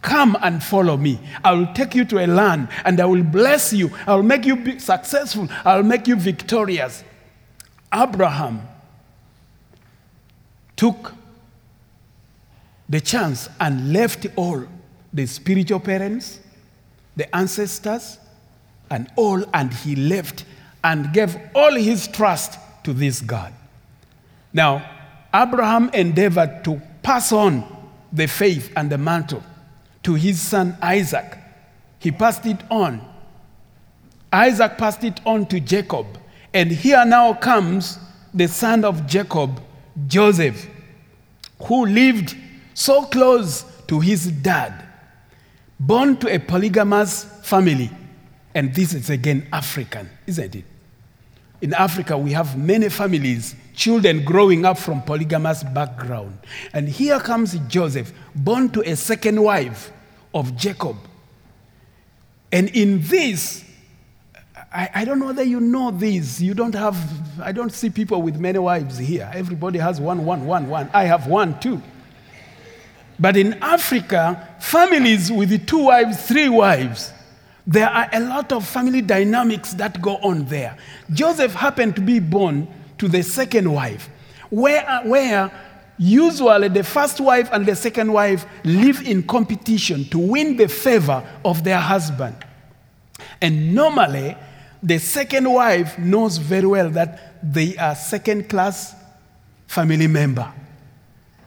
Come 0.03 0.37
and 0.41 0.63
follow 0.63 0.97
me. 0.97 1.21
I 1.45 1.53
will 1.53 1.73
take 1.75 1.95
you 1.95 2.05
to 2.07 2.25
a 2.25 2.27
land 2.27 2.69
and 2.85 3.01
I 3.01 3.05
will 3.05 3.23
bless 3.23 3.73
you. 3.73 3.91
I 4.07 4.15
will 4.15 4.23
make 4.23 4.47
you 4.47 4.79
successful. 4.79 5.49
I 5.65 5.77
will 5.77 5.85
make 5.85 6.09
you 6.09 6.17
victorious. 6.17 7.05
Abraham 7.93 8.67
took 10.77 11.15
the 12.89 13.01
chance 13.01 13.49
and 13.61 13.93
left 13.93 14.27
all 14.37 14.65
the 15.13 15.27
spiritual 15.27 15.81
parents, 15.81 16.41
the 17.17 17.35
ancestors, 17.35 18.19
and 18.91 19.09
all, 19.17 19.45
and 19.55 19.73
he 19.73 19.95
left 19.95 20.45
and 20.83 21.13
gave 21.13 21.37
all 21.55 21.75
his 21.75 22.09
trust 22.09 22.59
to 22.85 22.93
this 22.93 23.21
God. 23.21 23.53
Now, 24.53 24.89
Abraham 25.33 25.91
endeavored 25.91 26.65
to 26.65 26.81
pass 27.03 27.33
on 27.33 27.65
the 28.13 28.27
faith 28.27 28.73
and 28.77 28.91
the 28.91 28.99
mantle 28.99 29.43
to 30.03 30.15
his 30.15 30.41
son 30.41 30.77
Isaac. 30.83 31.39
He 31.99 32.11
passed 32.11 32.47
it 32.47 32.61
on. 32.71 33.01
Isaac 34.33 34.79
passed 34.79 35.05
it 35.05 35.21
on 35.25 35.47
to 35.47 35.61
Jacob. 35.61 36.07
And 36.53 36.71
here 36.71 37.05
now 37.05 37.35
comes 37.35 37.99
the 38.35 38.49
son 38.49 38.85
of 38.85 39.07
Jacob, 39.07 39.61
Joseph, 40.07 40.67
who 41.63 41.87
lived 41.87 42.37
so 42.75 43.03
close 43.03 43.65
to 43.87 44.01
his 44.01 44.27
dad, 44.27 44.85
born 45.79 46.17
to 46.19 46.35
a 46.35 46.39
polygamous 46.39 47.25
family. 47.43 47.91
And 48.55 48.75
this 48.75 48.95
is 48.95 49.11
again 49.11 49.47
African, 49.53 50.09
isn't 50.27 50.57
it? 50.57 50.65
In 51.61 51.75
Africa, 51.75 52.17
we 52.17 52.33
have 52.33 52.57
many 52.57 52.89
families, 52.89 53.55
children 53.75 54.25
growing 54.25 54.65
up 54.65 54.79
from 54.79 55.03
polygamous 55.03 55.63
background. 55.63 56.39
And 56.73 56.89
here 56.89 57.21
comes 57.21 57.55
Joseph, 57.69 58.13
born 58.35 58.71
to 58.71 58.81
a 58.91 58.97
second 58.97 59.41
wife 59.41 59.93
of 60.35 60.57
Jacob. 60.57 60.97
And 62.51 62.69
in 62.71 63.03
this, 63.03 63.65
I, 64.73 64.89
I, 64.95 65.05
don't 65.05 65.19
know 65.19 65.27
whether 65.27 65.43
you 65.43 65.61
know 65.61 65.91
this. 65.91 66.41
You 66.41 66.55
don't 66.55 66.75
have, 66.75 66.97
I 67.41 67.51
don't 67.51 67.73
see 67.73 67.91
people 67.91 68.23
with 68.23 68.39
many 68.39 68.59
wives 68.59 68.99
here. 68.99 69.29
Everybody 69.35 69.79
has 69.81 70.01
one, 70.01 70.25
one, 70.25 70.47
one, 70.47 70.69
one. 70.69 70.89
I 70.93 71.05
have 71.05 71.27
one, 71.27 71.59
too. 71.59 71.83
But 73.19 73.37
in 73.37 73.55
Africa, 73.55 74.57
families 74.61 75.31
with 75.31 75.67
two 75.67 75.85
wives, 75.85 76.27
three 76.27 76.49
wives, 76.49 77.13
there 77.67 77.89
are 77.89 78.09
a 78.13 78.21
lot 78.21 78.53
of 78.53 78.67
family 78.67 79.03
dynamics 79.03 79.75
that 79.75 80.01
go 80.01 80.17
on 80.19 80.45
there. 80.47 80.77
Joseph 81.13 81.53
happened 81.53 81.97
to 81.97 82.01
be 82.01 82.21
born 82.21 82.69
to 82.99 83.09
the 83.09 83.23
second 83.23 83.71
wife, 83.71 84.09
where, 84.51 84.89
uh, 84.89 85.03
where 85.03 85.53
usually 85.99 86.69
the 86.69 86.85
first 86.85 87.21
wife 87.21 87.49
and 87.53 87.67
the 87.67 87.77
second 87.77 88.13
wife 88.13 88.47
live 88.65 89.03
in 89.03 89.23
competition 89.25 90.05
to 90.07 90.19
win 90.19 90.57
the 90.57 90.69
favor 90.69 91.27
of 91.45 91.63
their 91.65 91.79
husband. 91.79 92.37
And 93.43 93.75
normally, 93.75 94.37
the 94.83 94.99
second 94.99 95.51
wife 95.53 95.99
knows 95.99 96.39
very 96.39 96.67
well 96.67 96.91
that 96.91 97.43
they 97.43 97.77
are 97.77 97.95
second 97.95 98.49
class 98.49 98.95
family 99.67 100.07
member 100.07 100.53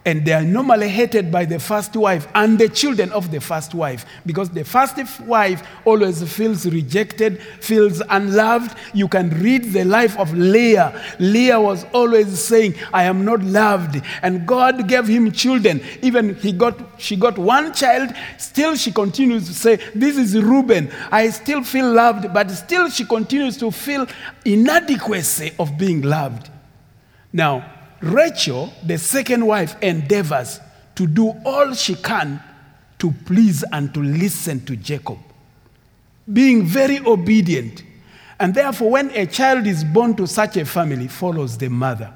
and 0.05 0.25
they 0.25 0.33
are 0.33 0.43
normally 0.43 0.89
hated 0.89 1.31
by 1.31 1.45
the 1.45 1.59
first 1.59 1.95
wife 1.95 2.27
and 2.35 2.59
the 2.59 2.67
children 2.67 3.11
of 3.13 3.31
the 3.31 3.39
first 3.39 3.73
wife 3.73 4.05
because 4.25 4.49
the 4.49 4.63
first 4.63 4.97
wife 5.21 5.65
always 5.85 6.21
feels 6.31 6.65
rejected, 6.65 7.41
feels 7.61 8.01
unloved. 8.09 8.77
You 8.93 9.07
can 9.07 9.29
read 9.41 9.71
the 9.71 9.85
life 9.85 10.17
of 10.19 10.33
Leah. 10.33 11.01
Leah 11.19 11.59
was 11.59 11.85
always 11.93 12.39
saying, 12.39 12.75
I 12.93 13.03
am 13.03 13.23
not 13.23 13.41
loved. 13.43 14.01
And 14.21 14.45
God 14.45 14.87
gave 14.87 15.07
him 15.07 15.31
children. 15.31 15.81
Even 16.01 16.35
he 16.35 16.51
got, 16.51 16.77
she 16.97 17.15
got 17.15 17.37
one 17.37 17.73
child, 17.73 18.13
still 18.37 18.75
she 18.75 18.91
continues 18.91 19.47
to 19.47 19.53
say, 19.53 19.77
This 19.95 20.17
is 20.17 20.35
Reuben. 20.35 20.91
I 21.11 21.29
still 21.29 21.63
feel 21.63 21.91
loved, 21.91 22.33
but 22.33 22.51
still 22.51 22.89
she 22.89 23.05
continues 23.05 23.57
to 23.57 23.71
feel 23.71 24.07
inadequacy 24.43 25.53
of 25.57 25.77
being 25.77 26.01
loved. 26.01 26.49
Now, 27.31 27.72
Rachel, 28.03 28.73
the 28.83 28.97
second 28.97 29.45
wife, 29.47 29.81
endeavors 29.81 30.59
to 30.95 31.07
do 31.07 31.33
all 31.45 31.73
she 31.73 31.95
can 31.95 32.43
to 32.99 33.11
please 33.25 33.63
and 33.71 33.93
to 33.93 34.01
listen 34.01 34.63
to 34.65 34.75
Jacob, 34.75 35.17
being 36.31 36.65
very 36.65 36.99
obedient. 36.99 37.81
And 38.39 38.53
therefore, 38.53 38.91
when 38.91 39.09
a 39.11 39.25
child 39.25 39.67
is 39.67 39.85
born 39.85 40.15
to 40.17 40.27
such 40.27 40.57
a 40.57 40.65
family, 40.65 41.07
follows 41.07 41.57
the 41.57 41.69
mother 41.69 42.11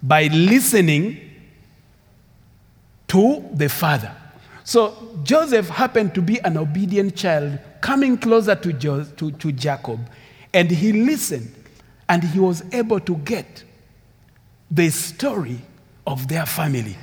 by 0.00 0.28
listening 0.28 1.18
to 3.08 3.44
the 3.52 3.68
father. 3.68 4.14
So 4.62 5.18
Joseph 5.24 5.68
happened 5.68 6.14
to 6.14 6.22
be 6.22 6.38
an 6.40 6.56
obedient 6.56 7.16
child 7.16 7.58
coming 7.80 8.16
closer 8.16 8.54
to, 8.54 8.72
jo- 8.72 9.04
to, 9.04 9.32
to 9.32 9.50
Jacob, 9.50 9.98
and 10.54 10.70
he 10.70 10.92
listened, 10.92 11.52
and 12.08 12.22
he 12.22 12.38
was 12.38 12.62
able 12.72 13.00
to 13.00 13.16
get 13.16 13.64
the 14.72 14.88
story 14.88 15.58
of 16.06 16.26
their 16.28 16.46
family. 16.46 16.96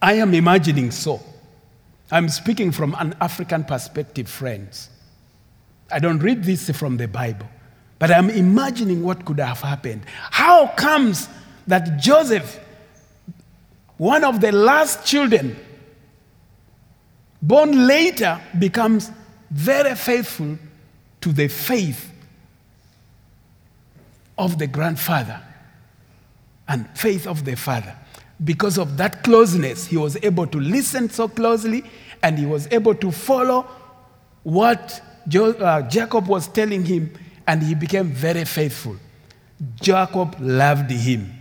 I 0.00 0.14
am 0.14 0.34
imagining 0.34 0.92
so. 0.92 1.20
I'm 2.12 2.28
speaking 2.28 2.70
from 2.70 2.94
an 2.98 3.16
African 3.20 3.64
perspective, 3.64 4.28
friends. 4.28 4.88
I 5.90 5.98
don't 5.98 6.20
read 6.20 6.44
this 6.44 6.70
from 6.70 6.96
the 6.96 7.08
Bible, 7.08 7.48
but 7.98 8.12
I'm 8.12 8.30
imagining 8.30 9.02
what 9.02 9.24
could 9.24 9.40
have 9.40 9.60
happened. 9.60 10.02
How 10.30 10.68
comes 10.68 11.28
that 11.66 11.98
Joseph, 11.98 12.60
one 13.96 14.22
of 14.22 14.40
the 14.40 14.52
last 14.52 15.04
children, 15.04 15.56
born 17.42 17.88
later, 17.88 18.40
becomes 18.56 19.10
very 19.50 19.96
faithful 19.96 20.56
to 21.22 21.32
the 21.32 21.48
faith 21.48 22.12
of 24.38 24.58
the 24.58 24.68
grandfather 24.68 25.42
and 26.68 26.88
faith 26.98 27.26
of 27.26 27.44
the 27.44 27.56
father. 27.56 27.94
Because 28.44 28.78
of 28.78 28.96
that 28.98 29.22
closeness, 29.22 29.86
he 29.86 29.96
was 29.96 30.16
able 30.22 30.46
to 30.46 30.60
listen 30.60 31.08
so 31.08 31.28
closely 31.28 31.84
and 32.22 32.38
he 32.38 32.46
was 32.46 32.68
able 32.70 32.94
to 32.94 33.10
follow 33.10 33.66
what 34.42 35.02
jo- 35.28 35.52
uh, 35.52 35.82
Jacob 35.82 36.26
was 36.28 36.48
telling 36.48 36.84
him, 36.84 37.12
and 37.46 37.62
he 37.62 37.74
became 37.74 38.08
very 38.08 38.44
faithful. 38.44 38.96
Jacob 39.80 40.36
loved 40.40 40.90
him. 40.90 41.32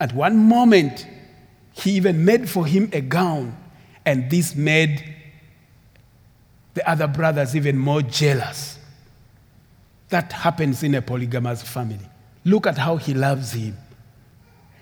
At 0.00 0.12
one 0.14 0.36
moment, 0.36 1.06
he 1.72 1.92
even 1.92 2.24
made 2.24 2.48
for 2.48 2.66
him 2.66 2.90
a 2.92 3.00
gown, 3.00 3.56
and 4.04 4.30
this 4.30 4.54
made 4.54 5.14
the 6.74 6.88
other 6.88 7.06
brothers 7.06 7.54
even 7.54 7.78
more 7.78 8.02
jealous. 8.02 8.78
That 10.08 10.32
happens 10.32 10.82
in 10.82 10.94
a 10.94 11.02
polygamous 11.02 11.62
family. 11.62 12.08
Look 12.44 12.66
at 12.66 12.76
how 12.76 12.96
he 12.96 13.14
loves 13.14 13.52
him. 13.52 13.76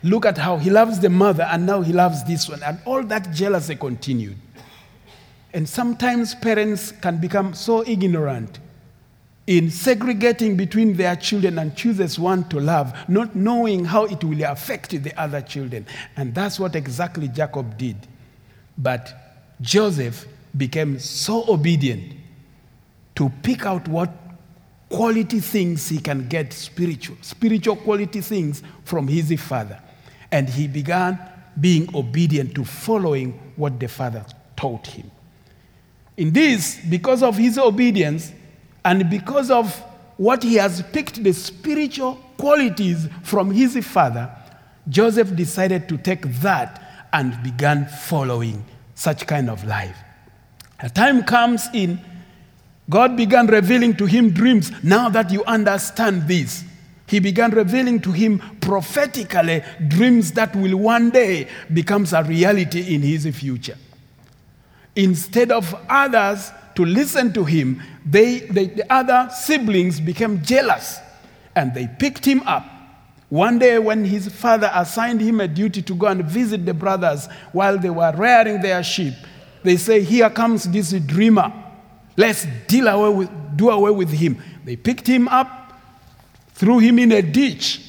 Look 0.03 0.25
at 0.25 0.39
how 0.39 0.57
he 0.57 0.71
loves 0.71 0.99
the 1.01 1.11
mother, 1.11 1.45
and 1.45 1.67
now 1.67 1.83
he 1.83 1.93
loves 1.93 2.25
this 2.25 2.49
one. 2.49 2.63
And 2.63 2.81
all 2.87 3.03
that 3.05 3.33
jealousy 3.33 3.77
continued. 3.77 4.37
And 5.53 5.69
sometimes 5.69 6.35
parents 6.35 6.93
can 6.93 7.19
become 7.19 7.55
so 7.55 7.85
ignorant 7.87 8.61
in 9.47 9.69
segregating 9.69 10.57
between 10.57 10.95
their 10.97 11.17
children 11.17 11.59
and 11.59 11.75
chooses 11.75 12.19
one 12.19 12.49
to 12.49 12.61
love, 12.61 12.97
not 13.09 13.35
knowing 13.35 13.85
how 13.85 14.05
it 14.05 14.23
will 14.23 14.43
affect 14.45 14.91
the 14.91 15.21
other 15.21 15.41
children. 15.41 15.85
And 16.17 16.35
that's 16.35 16.61
what 16.61 16.77
exactly 16.77 17.29
Jacob 17.29 17.77
did. 17.77 17.97
But 18.79 19.13
Joseph 19.61 20.27
became 20.57 20.99
so 20.99 21.45
obedient 21.53 22.15
to 23.17 23.31
pick 23.43 23.67
out 23.67 23.89
what 23.89 24.11
quality 24.89 25.41
things 25.41 25.89
he 25.89 25.99
can 25.99 26.29
get 26.29 26.53
spiritual, 26.53 27.17
spiritual 27.21 27.77
quality 27.77 28.21
things 28.21 28.63
from 28.85 29.09
his 29.09 29.33
father. 29.41 29.81
And 30.33 30.49
he 30.49 30.69
began 30.69 31.19
being 31.61 31.95
obedient 31.95 32.55
to 32.55 32.65
following 32.65 33.33
what 33.57 33.79
the 33.81 33.89
father 33.89 34.25
taught 34.57 34.87
him. 34.87 35.11
In 36.17 36.33
this, 36.33 36.79
because 36.89 37.23
of 37.23 37.37
his 37.37 37.59
obedience 37.59 38.33
and 38.85 39.09
because 39.11 39.51
of 39.51 39.75
what 40.17 40.43
he 40.43 40.55
has 40.57 40.83
picked 40.93 41.23
the 41.23 41.33
spiritual 41.33 42.19
qualities 42.37 43.09
from 43.23 43.51
his 43.51 43.77
father, 43.87 44.31
Joseph 44.89 45.35
decided 45.35 45.89
to 45.89 45.97
take 45.97 46.23
that 46.41 47.09
and 47.13 47.43
began 47.43 47.87
following 47.87 48.65
such 48.95 49.27
kind 49.27 49.49
of 49.49 49.65
life. 49.65 49.97
A 50.81 50.91
time 50.91 51.23
comes 51.23 51.69
in, 51.73 52.01
God 52.89 53.17
began 53.17 53.47
revealing 53.47 53.97
to 53.97 54.07
him 54.07 54.31
dreams. 54.31 54.73
Now 54.83 55.09
that 55.11 55.31
you 55.31 55.45
understand 55.45 56.27
this, 56.29 56.65
he 57.11 57.19
began 57.19 57.51
revealing 57.51 58.01
to 58.01 58.13
him 58.13 58.39
prophetically 58.61 59.65
dreams 59.89 60.31
that 60.33 60.55
will 60.55 60.77
one 60.77 61.11
day 61.11 61.49
becomes 61.75 62.13
a 62.13 62.23
reality 62.23 62.95
in 62.95 63.03
his 63.03 63.27
future. 63.37 63.77
Instead 64.95 65.51
of 65.51 65.75
others 65.89 66.53
to 66.77 66.85
listen 66.85 67.33
to 67.33 67.45
him, 67.45 67.83
they, 68.07 68.39
they, 68.41 68.67
the 68.67 68.93
other 68.93 69.29
siblings 69.35 69.99
became 69.99 70.41
jealous 70.45 71.01
and 71.57 71.75
they 71.75 71.89
picked 71.99 72.25
him 72.25 72.43
up. 72.47 72.65
One 73.29 73.59
day, 73.59 73.81
when 73.81 74.05
his 74.05 74.29
father 74.29 74.71
assigned 74.73 75.21
him 75.21 75.41
a 75.41 75.49
duty 75.49 75.83
to 75.83 75.95
go 75.97 76.07
and 76.07 76.25
visit 76.25 76.65
the 76.65 76.75
brothers 76.75 77.27
while 77.51 77.77
they 77.77 77.91
were 77.91 78.13
rearing 78.17 78.61
their 78.61 78.85
sheep, 78.85 79.15
they 79.65 79.77
say, 79.77 80.03
Here 80.03 80.31
comes 80.31 80.65
this 80.65 80.93
dreamer. 80.93 81.53
Let's 82.17 82.47
deal 82.69 82.87
away 82.87 83.17
with, 83.17 83.57
do 83.57 83.71
away 83.71 83.91
with 83.91 84.11
him. 84.11 84.41
They 84.65 84.77
picked 84.77 85.09
him 85.09 85.27
up, 85.27 85.60
threw 86.55 86.79
him 86.79 86.99
in 86.99 87.13
a 87.13 87.23
ditch. 87.23 87.81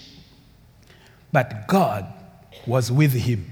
But 1.31 1.67
God 1.67 2.05
was 2.65 2.91
with 2.91 3.13
him. 3.13 3.49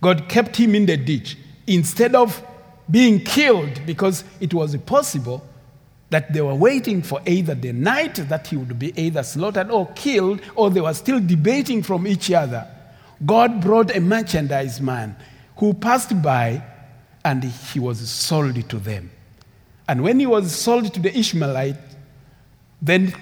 God 0.00 0.28
kept 0.28 0.56
him 0.56 0.74
in 0.74 0.86
the 0.86 0.96
ditch 0.96 1.36
instead 1.66 2.14
of 2.14 2.42
being 2.90 3.20
killed 3.20 3.80
because 3.86 4.24
it 4.40 4.52
was 4.52 4.76
possible 4.78 5.42
that 6.10 6.32
they 6.32 6.40
were 6.40 6.54
waiting 6.54 7.02
for 7.02 7.20
either 7.26 7.54
the 7.54 7.72
night 7.72 8.16
that 8.16 8.46
he 8.46 8.56
would 8.56 8.78
be 8.78 8.92
either 9.00 9.22
slaughtered 9.22 9.70
or 9.70 9.90
killed, 9.94 10.40
or 10.54 10.70
they 10.70 10.80
were 10.80 10.94
still 10.94 11.18
debating 11.18 11.82
from 11.82 12.06
each 12.06 12.30
other. 12.30 12.68
God 13.24 13.60
brought 13.60 13.96
a 13.96 14.00
merchandise 14.00 14.80
man 14.80 15.16
who 15.56 15.72
passed 15.74 16.20
by 16.22 16.62
and 17.24 17.42
he 17.42 17.80
was 17.80 18.08
sold 18.08 18.68
to 18.68 18.78
them. 18.78 19.10
And 19.88 20.02
when 20.02 20.20
he 20.20 20.26
was 20.26 20.54
sold 20.54 20.92
to 20.94 21.00
the 21.00 21.16
Ishmaelite, 21.16 21.76
then 22.80 23.14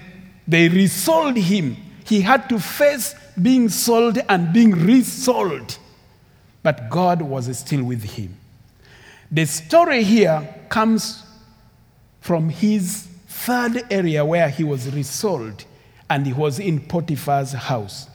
they 0.47 0.69
resold 0.69 1.37
him. 1.37 1.77
He 2.05 2.21
had 2.21 2.49
to 2.49 2.59
face 2.59 3.15
being 3.41 3.69
sold 3.69 4.19
and 4.29 4.53
being 4.53 4.71
resold. 4.71 5.77
But 6.61 6.89
God 6.89 7.21
was 7.21 7.57
still 7.57 7.83
with 7.83 8.03
him. 8.03 8.37
The 9.31 9.45
story 9.45 10.03
here 10.03 10.47
comes 10.69 11.23
from 12.21 12.49
his 12.49 13.07
third 13.27 13.83
area 13.91 14.23
where 14.23 14.49
he 14.49 14.63
was 14.63 14.93
resold 14.93 15.65
and 16.09 16.25
he 16.25 16.33
was 16.33 16.59
in 16.59 16.79
Potiphar's 16.79 17.53
house. 17.53 18.07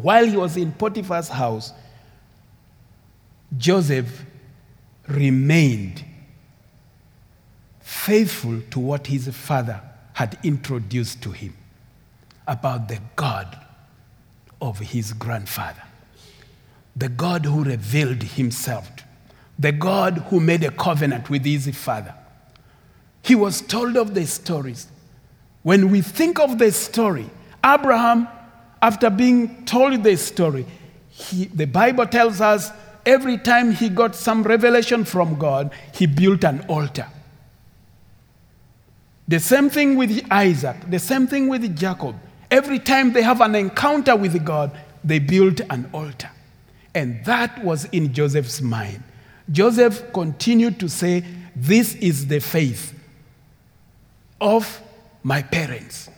While 0.00 0.26
he 0.26 0.36
was 0.36 0.56
in 0.56 0.72
Potiphar's 0.72 1.28
house, 1.28 1.72
Joseph 3.56 4.24
remained 5.08 6.04
faithful 7.80 8.60
to 8.70 8.78
what 8.78 9.08
his 9.08 9.28
father 9.28 9.80
had 10.14 10.38
introduced 10.42 11.22
to 11.22 11.30
him 11.30 11.56
about 12.46 12.88
the 12.88 12.98
God 13.16 13.58
of 14.60 14.78
his 14.78 15.12
grandfather, 15.12 15.82
the 16.96 17.08
God 17.08 17.44
who 17.44 17.64
revealed 17.64 18.22
himself, 18.22 18.90
the 19.58 19.72
God 19.72 20.18
who 20.28 20.40
made 20.40 20.64
a 20.64 20.70
covenant 20.70 21.30
with 21.30 21.44
his 21.44 21.68
father. 21.76 22.14
He 23.22 23.34
was 23.34 23.60
told 23.60 23.96
of 23.96 24.14
the 24.14 24.26
stories. 24.26 24.88
When 25.62 25.90
we 25.90 26.00
think 26.00 26.38
of 26.38 26.58
the 26.58 26.72
story, 26.72 27.28
Abraham, 27.64 28.28
after 28.82 29.10
being 29.10 29.64
told 29.64 30.02
the 30.02 30.16
story, 30.16 30.66
he, 31.10 31.44
the 31.46 31.66
Bible 31.66 32.06
tells 32.06 32.40
us 32.40 32.70
every 33.04 33.36
time 33.38 33.72
he 33.72 33.88
got 33.88 34.14
some 34.14 34.42
revelation 34.42 35.04
from 35.04 35.38
God, 35.38 35.72
he 35.94 36.06
built 36.06 36.44
an 36.44 36.64
altar. 36.68 37.06
The 39.30 39.38
same 39.38 39.70
thing 39.70 39.94
with 39.94 40.26
Isaac, 40.28 40.76
the 40.90 40.98
same 40.98 41.28
thing 41.28 41.46
with 41.46 41.76
Jacob. 41.78 42.16
Every 42.50 42.80
time 42.80 43.12
they 43.12 43.22
have 43.22 43.40
an 43.40 43.54
encounter 43.54 44.16
with 44.16 44.44
God, 44.44 44.76
they 45.04 45.20
built 45.20 45.60
an 45.70 45.88
altar. 45.92 46.28
And 46.96 47.24
that 47.26 47.62
was 47.62 47.84
in 47.92 48.12
Joseph's 48.12 48.60
mind. 48.60 49.04
Joseph 49.48 50.12
continued 50.12 50.80
to 50.80 50.88
say, 50.88 51.22
This 51.54 51.94
is 51.94 52.26
the 52.26 52.40
faith 52.40 52.92
of 54.40 54.82
my 55.22 55.42
parents. 55.42 56.10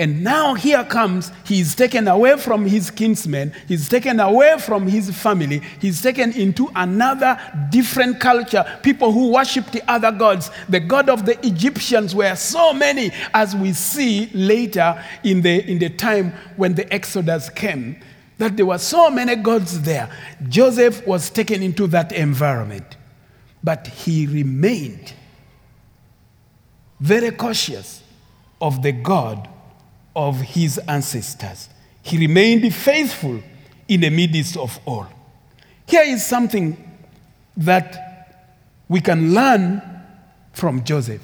And 0.00 0.22
now 0.22 0.54
here 0.54 0.84
comes, 0.84 1.32
he's 1.44 1.74
taken 1.74 2.06
away 2.06 2.36
from 2.36 2.64
his 2.64 2.88
kinsmen, 2.88 3.52
he's 3.66 3.88
taken 3.88 4.20
away 4.20 4.56
from 4.60 4.86
his 4.86 5.10
family, 5.10 5.60
he's 5.80 6.00
taken 6.00 6.32
into 6.34 6.70
another 6.76 7.36
different 7.70 8.20
culture. 8.20 8.64
People 8.84 9.10
who 9.10 9.32
worship 9.32 9.72
the 9.72 9.82
other 9.90 10.12
gods. 10.12 10.52
The 10.68 10.78
god 10.78 11.08
of 11.08 11.26
the 11.26 11.44
Egyptians 11.44 12.14
were 12.14 12.36
so 12.36 12.72
many, 12.72 13.10
as 13.34 13.56
we 13.56 13.72
see 13.72 14.30
later 14.32 15.04
in 15.24 15.42
the, 15.42 15.68
in 15.68 15.80
the 15.80 15.90
time 15.90 16.32
when 16.56 16.74
the 16.76 16.92
Exodus 16.94 17.50
came, 17.50 18.00
that 18.38 18.56
there 18.56 18.66
were 18.66 18.78
so 18.78 19.10
many 19.10 19.34
gods 19.34 19.82
there. 19.82 20.08
Joseph 20.48 21.04
was 21.08 21.28
taken 21.28 21.60
into 21.60 21.88
that 21.88 22.12
environment, 22.12 22.96
but 23.64 23.88
he 23.88 24.28
remained 24.28 25.12
very 27.00 27.32
cautious 27.32 28.00
of 28.60 28.82
the 28.82 28.92
God 28.92 29.48
of 30.18 30.40
his 30.40 30.78
ancestors. 30.78 31.68
He 32.02 32.18
remained 32.18 32.74
faithful 32.74 33.40
in 33.86 34.00
the 34.00 34.10
midst 34.10 34.56
of 34.56 34.76
all. 34.84 35.06
Here 35.86 36.02
is 36.02 36.26
something 36.26 36.76
that 37.56 38.50
we 38.88 39.00
can 39.00 39.32
learn 39.32 39.80
from 40.52 40.82
Joseph. 40.82 41.22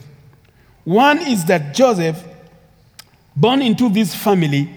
One 0.84 1.18
is 1.18 1.44
that 1.46 1.74
Joseph, 1.74 2.22
born 3.34 3.62
into 3.62 3.88
this 3.88 4.14
family, 4.14 4.70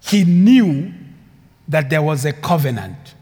he 0.00 0.24
knew 0.24 0.92
that 1.66 1.88
there 1.88 2.02
was 2.02 2.26
a 2.26 2.34
covenant. 2.34 3.14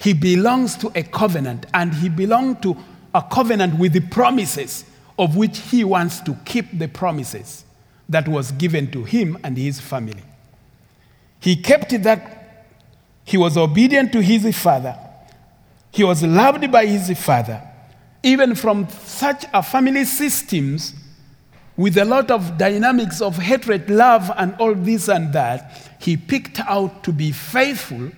He 0.00 0.14
belongs 0.14 0.76
to 0.78 0.90
a 0.96 1.04
covenant, 1.04 1.66
and 1.72 1.94
he 1.94 2.08
belonged 2.08 2.60
to 2.62 2.76
a 3.14 3.22
covenant 3.22 3.78
with 3.78 3.92
the 3.92 4.00
promises 4.00 4.84
of 5.16 5.36
which 5.36 5.58
he 5.58 5.84
wants 5.84 6.18
to 6.22 6.34
keep 6.44 6.76
the 6.76 6.88
promises 6.88 7.64
that 8.08 8.26
was 8.26 8.52
given 8.52 8.90
to 8.90 9.04
him 9.04 9.38
and 9.44 9.56
his 9.56 9.80
family. 9.80 10.22
He 11.40 11.56
kept 11.56 12.02
that 12.02 12.66
he 13.24 13.36
was 13.36 13.56
obedient 13.56 14.12
to 14.12 14.22
his 14.22 14.56
father. 14.56 14.98
He 15.90 16.04
was 16.04 16.22
loved 16.22 16.70
by 16.72 16.86
his 16.86 17.18
father. 17.18 17.62
Even 18.22 18.54
from 18.54 18.88
such 18.88 19.44
a 19.52 19.62
family 19.62 20.04
systems 20.04 20.94
with 21.76 21.96
a 21.96 22.04
lot 22.04 22.30
of 22.30 22.58
dynamics 22.58 23.20
of 23.20 23.36
hatred, 23.36 23.88
love, 23.88 24.30
and 24.36 24.54
all 24.58 24.74
this 24.74 25.08
and 25.08 25.32
that, 25.32 25.96
he 26.00 26.16
picked 26.16 26.58
out 26.60 27.04
to 27.04 27.12
be 27.12 27.30
faithful 27.30 28.10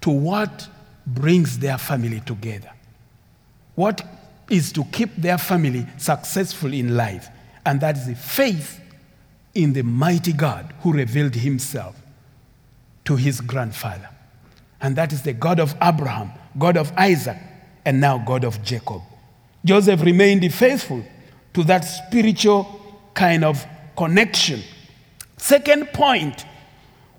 to 0.00 0.10
what 0.10 0.68
brings 1.06 1.58
their 1.58 1.78
family 1.78 2.20
together. 2.20 2.70
What 3.76 4.02
is 4.50 4.72
to 4.72 4.84
keep 4.84 5.14
their 5.16 5.38
family 5.38 5.86
successful 5.96 6.72
in 6.72 6.96
life. 6.96 7.28
And 7.64 7.80
that 7.80 7.96
is 7.96 8.06
the 8.06 8.14
faith 8.14 8.80
in 9.56 9.72
the 9.72 9.82
mighty 9.82 10.32
God 10.32 10.74
who 10.82 10.92
revealed 10.92 11.34
himself 11.34 11.96
to 13.06 13.16
his 13.16 13.40
grandfather. 13.40 14.08
And 14.80 14.94
that 14.96 15.12
is 15.12 15.22
the 15.22 15.32
God 15.32 15.58
of 15.58 15.74
Abraham, 15.82 16.30
God 16.58 16.76
of 16.76 16.92
Isaac, 16.96 17.38
and 17.84 18.00
now 18.00 18.18
God 18.18 18.44
of 18.44 18.62
Jacob. 18.62 19.00
Joseph 19.64 20.02
remained 20.02 20.52
faithful 20.52 21.02
to 21.54 21.64
that 21.64 21.80
spiritual 21.80 22.80
kind 23.14 23.44
of 23.44 23.64
connection. 23.96 24.62
Second 25.38 25.88
point, 25.92 26.44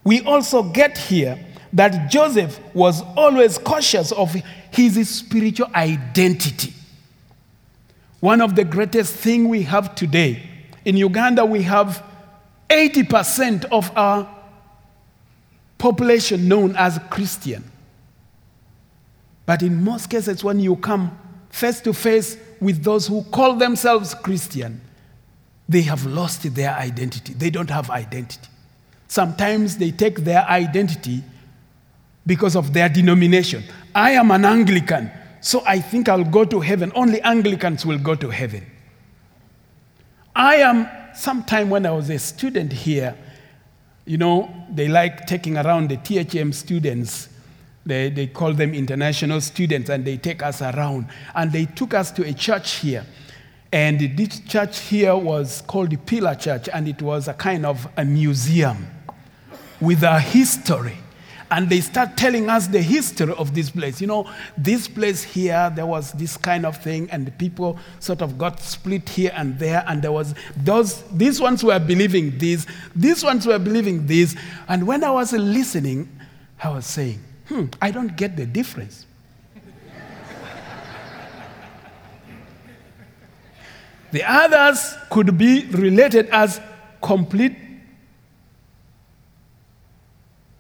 we 0.04 0.22
also 0.22 0.64
get 0.64 0.98
here 0.98 1.40
that 1.74 2.10
Joseph 2.10 2.60
was 2.74 3.02
always 3.16 3.58
cautious 3.58 4.12
of 4.12 4.36
his 4.72 5.10
spiritual 5.10 5.70
identity. 5.74 6.74
One 8.20 8.42
of 8.42 8.56
the 8.56 8.64
greatest 8.64 9.16
things 9.16 9.48
we 9.48 9.64
have 9.64 9.96
today 9.96 10.44
in 10.86 10.96
Uganda, 10.96 11.46
we 11.46 11.64
have 11.64 12.04
80% 12.70 13.66
of 13.66 13.92
our 13.98 14.28
population 15.78 16.48
known 16.48 16.76
as 16.76 17.00
Christian. 17.10 17.64
But 19.46 19.62
in 19.62 19.84
most 19.84 20.10
cases, 20.10 20.44
when 20.44 20.60
you 20.60 20.76
come 20.76 21.18
face 21.50 21.80
to 21.82 21.94
face 21.94 22.38
with 22.60 22.84
those 22.84 23.08
who 23.08 23.24
call 23.24 23.56
themselves 23.56 24.14
Christian, 24.14 24.82
they 25.70 25.82
have 25.82 26.06
lost 26.06 26.54
their 26.56 26.74
identity. 26.74 27.34
They 27.34 27.50
don't 27.50 27.70
have 27.70 27.90
identity. 27.90 28.50
Sometimes 29.08 29.78
they 29.78 29.92
take 29.92 30.20
their 30.20 30.46
identity 30.48 31.24
because 32.26 32.56
of 32.56 32.74
their 32.74 32.90
denomination. 32.90 33.64
I 33.96 34.12
am 34.12 34.32
an 34.32 34.44
Anglican, 34.44 35.10
so 35.40 35.64
I 35.66 35.80
think 35.80 36.10
I'll 36.10 36.24
go 36.26 36.44
to 36.44 36.60
heaven. 36.60 36.92
Only 36.94 37.22
Anglicans 37.22 37.86
will 37.86 38.00
go 38.00 38.16
to 38.16 38.30
heaven. 38.30 38.66
I 40.36 40.58
am, 40.58 40.88
sometime 41.18 41.70
when 41.70 41.86
I 41.86 41.92
was 41.92 42.10
a 42.10 42.20
student 42.20 42.72
here, 42.72 43.16
you 44.06 44.18
know, 44.18 44.50
they 44.70 44.88
like 44.88 45.26
taking 45.26 45.58
around 45.58 45.90
the 45.90 45.98
THM 45.98 46.54
students. 46.54 47.30
They, 47.86 48.10
they 48.10 48.28
call 48.28 48.54
them 48.54 48.74
international 48.74 49.42
students, 49.42 49.90
and 49.90 50.06
they 50.06 50.18
take 50.18 50.44
us 50.44 50.62
around. 50.62 51.08
And 51.36 51.52
they 51.52 51.66
took 51.66 51.94
us 51.94 52.12
to 52.12 52.26
a 52.26 52.34
church 52.34 52.76
here. 52.76 53.06
And 53.72 54.00
this 54.18 54.40
church 54.42 54.80
here 54.80 55.16
was 55.16 55.62
called 55.68 55.90
the 55.90 55.98
Pillar 55.98 56.36
Church, 56.36 56.70
and 56.74 56.88
it 56.88 57.02
was 57.02 57.28
a 57.28 57.34
kind 57.34 57.66
of 57.66 57.88
a 57.98 58.06
museum 58.06 58.88
with 59.82 60.04
a 60.04 60.20
history 60.20 60.98
and 61.50 61.70
they 61.70 61.80
start 61.82 62.18
telling 62.18 62.50
us 62.50 62.68
the 62.68 62.82
history 62.82 63.34
of 63.34 63.54
this 63.54 63.70
place. 63.70 64.02
You 64.02 64.08
know, 64.08 64.30
this 64.58 64.88
place 64.88 65.24
here, 65.24 65.72
there 65.76 65.86
was 65.86 66.12
this 66.14 66.36
kind 66.38 66.66
of 66.66 66.78
thing, 66.78 67.10
and 67.12 67.26
the 67.26 67.32
people 67.32 67.78
sort 68.00 68.22
of 68.22 68.38
got 68.38 68.60
split 68.60 69.08
here 69.08 69.32
and 69.36 69.58
there, 69.58 69.84
and 69.88 70.02
there 70.02 70.12
was 70.12 70.36
those, 70.56 71.04
these 71.10 71.40
ones 71.40 71.64
were 71.64 71.80
believing 71.80 72.38
this, 72.38 72.66
these 72.96 73.24
ones 73.24 73.46
were 73.46 73.60
believing 73.60 74.06
this. 74.08 74.36
And 74.68 74.86
when 74.86 75.04
I 75.04 75.12
was 75.12 75.32
listening, 75.34 76.10
I 76.62 76.70
was 76.70 76.86
saying, 76.86 77.20
hmm, 77.48 77.66
I 77.82 77.92
don't 77.92 78.16
get 78.18 78.36
the 78.36 78.46
difference. 78.46 79.06
the 84.12 84.24
others 84.24 84.96
could 85.10 85.38
be 85.38 85.66
related 85.68 86.28
as 86.30 86.60
complete 87.02 87.67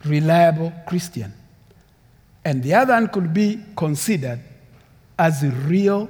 reliable 0.08 0.74
Christian. 0.88 1.34
And 2.44 2.64
the 2.64 2.74
other 2.74 2.94
one 2.94 3.08
could 3.10 3.34
be 3.34 3.62
considered 3.76 4.40
as 5.20 5.44
real 5.44 6.10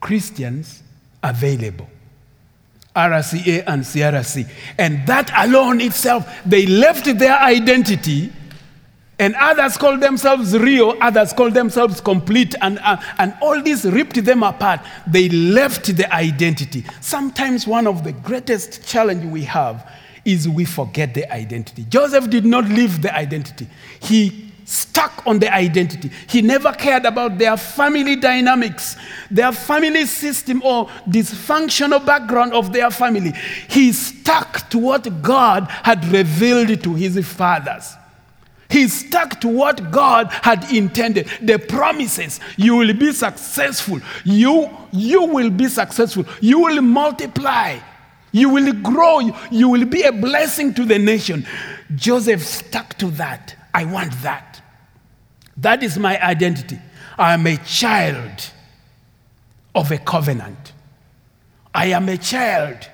Christians 0.00 0.82
available. 1.22 1.88
RCA 2.94 3.64
and 3.66 3.82
CRC. 3.82 4.48
And 4.78 5.06
that 5.06 5.30
alone 5.36 5.80
itself, 5.80 6.26
they 6.46 6.66
left 6.66 7.04
their 7.18 7.38
identity, 7.38 8.32
and 9.18 9.34
others 9.34 9.76
call 9.76 9.98
themselves 9.98 10.56
real, 10.56 10.94
others 11.00 11.32
call 11.32 11.50
themselves 11.50 12.00
complete, 12.00 12.54
and, 12.62 12.78
uh, 12.78 12.96
and 13.18 13.34
all 13.42 13.62
this 13.62 13.84
ripped 13.84 14.24
them 14.24 14.42
apart. 14.42 14.80
They 15.06 15.28
left 15.28 15.94
the 15.96 16.12
identity. 16.14 16.84
Sometimes 17.00 17.66
one 17.66 17.86
of 17.86 18.02
the 18.04 18.12
greatest 18.12 18.86
challenge 18.86 19.24
we 19.24 19.44
have 19.44 19.90
is 20.26 20.48
we 20.48 20.64
forget 20.64 21.14
the 21.14 21.32
identity. 21.32 21.86
Joseph 21.88 22.28
did 22.28 22.44
not 22.44 22.64
leave 22.64 23.00
the 23.00 23.14
identity. 23.14 23.68
He 24.00 24.52
stuck 24.64 25.22
on 25.24 25.38
the 25.38 25.52
identity. 25.54 26.10
He 26.28 26.42
never 26.42 26.72
cared 26.72 27.04
about 27.04 27.38
their 27.38 27.56
family 27.56 28.16
dynamics, 28.16 28.96
their 29.30 29.52
family 29.52 30.04
system, 30.06 30.60
or 30.64 30.88
dysfunctional 31.08 32.04
background 32.04 32.52
of 32.52 32.72
their 32.72 32.90
family. 32.90 33.32
He 33.68 33.92
stuck 33.92 34.68
to 34.70 34.78
what 34.78 35.22
God 35.22 35.68
had 35.68 36.04
revealed 36.06 36.82
to 36.82 36.94
his 36.94 37.24
fathers. 37.26 37.94
He 38.68 38.88
stuck 38.88 39.40
to 39.42 39.48
what 39.48 39.92
God 39.92 40.26
had 40.42 40.72
intended. 40.72 41.28
The 41.40 41.58
promises 41.58 42.40
you 42.56 42.74
will 42.74 42.92
be 42.92 43.12
successful. 43.12 44.00
You, 44.24 44.68
you 44.90 45.22
will 45.26 45.50
be 45.50 45.68
successful. 45.68 46.24
You 46.40 46.62
will 46.62 46.82
multiply. 46.82 47.78
You 48.36 48.50
will 48.50 48.70
grow. 48.74 49.20
You 49.50 49.70
will 49.70 49.86
be 49.86 50.02
a 50.02 50.12
blessing 50.12 50.74
to 50.74 50.84
the 50.84 50.98
nation. 50.98 51.46
Joseph 51.94 52.42
stuck 52.42 52.92
to 52.98 53.06
that. 53.12 53.56
I 53.72 53.86
want 53.86 54.12
that. 54.20 54.60
That 55.56 55.82
is 55.82 55.98
my 55.98 56.22
identity. 56.22 56.78
I 57.16 57.32
am 57.32 57.46
a 57.46 57.56
child 57.56 58.50
of 59.74 59.90
a 59.90 59.96
covenant. 59.96 60.74
I 61.74 61.86
am 61.86 62.10
a 62.10 62.18
child 62.18 62.86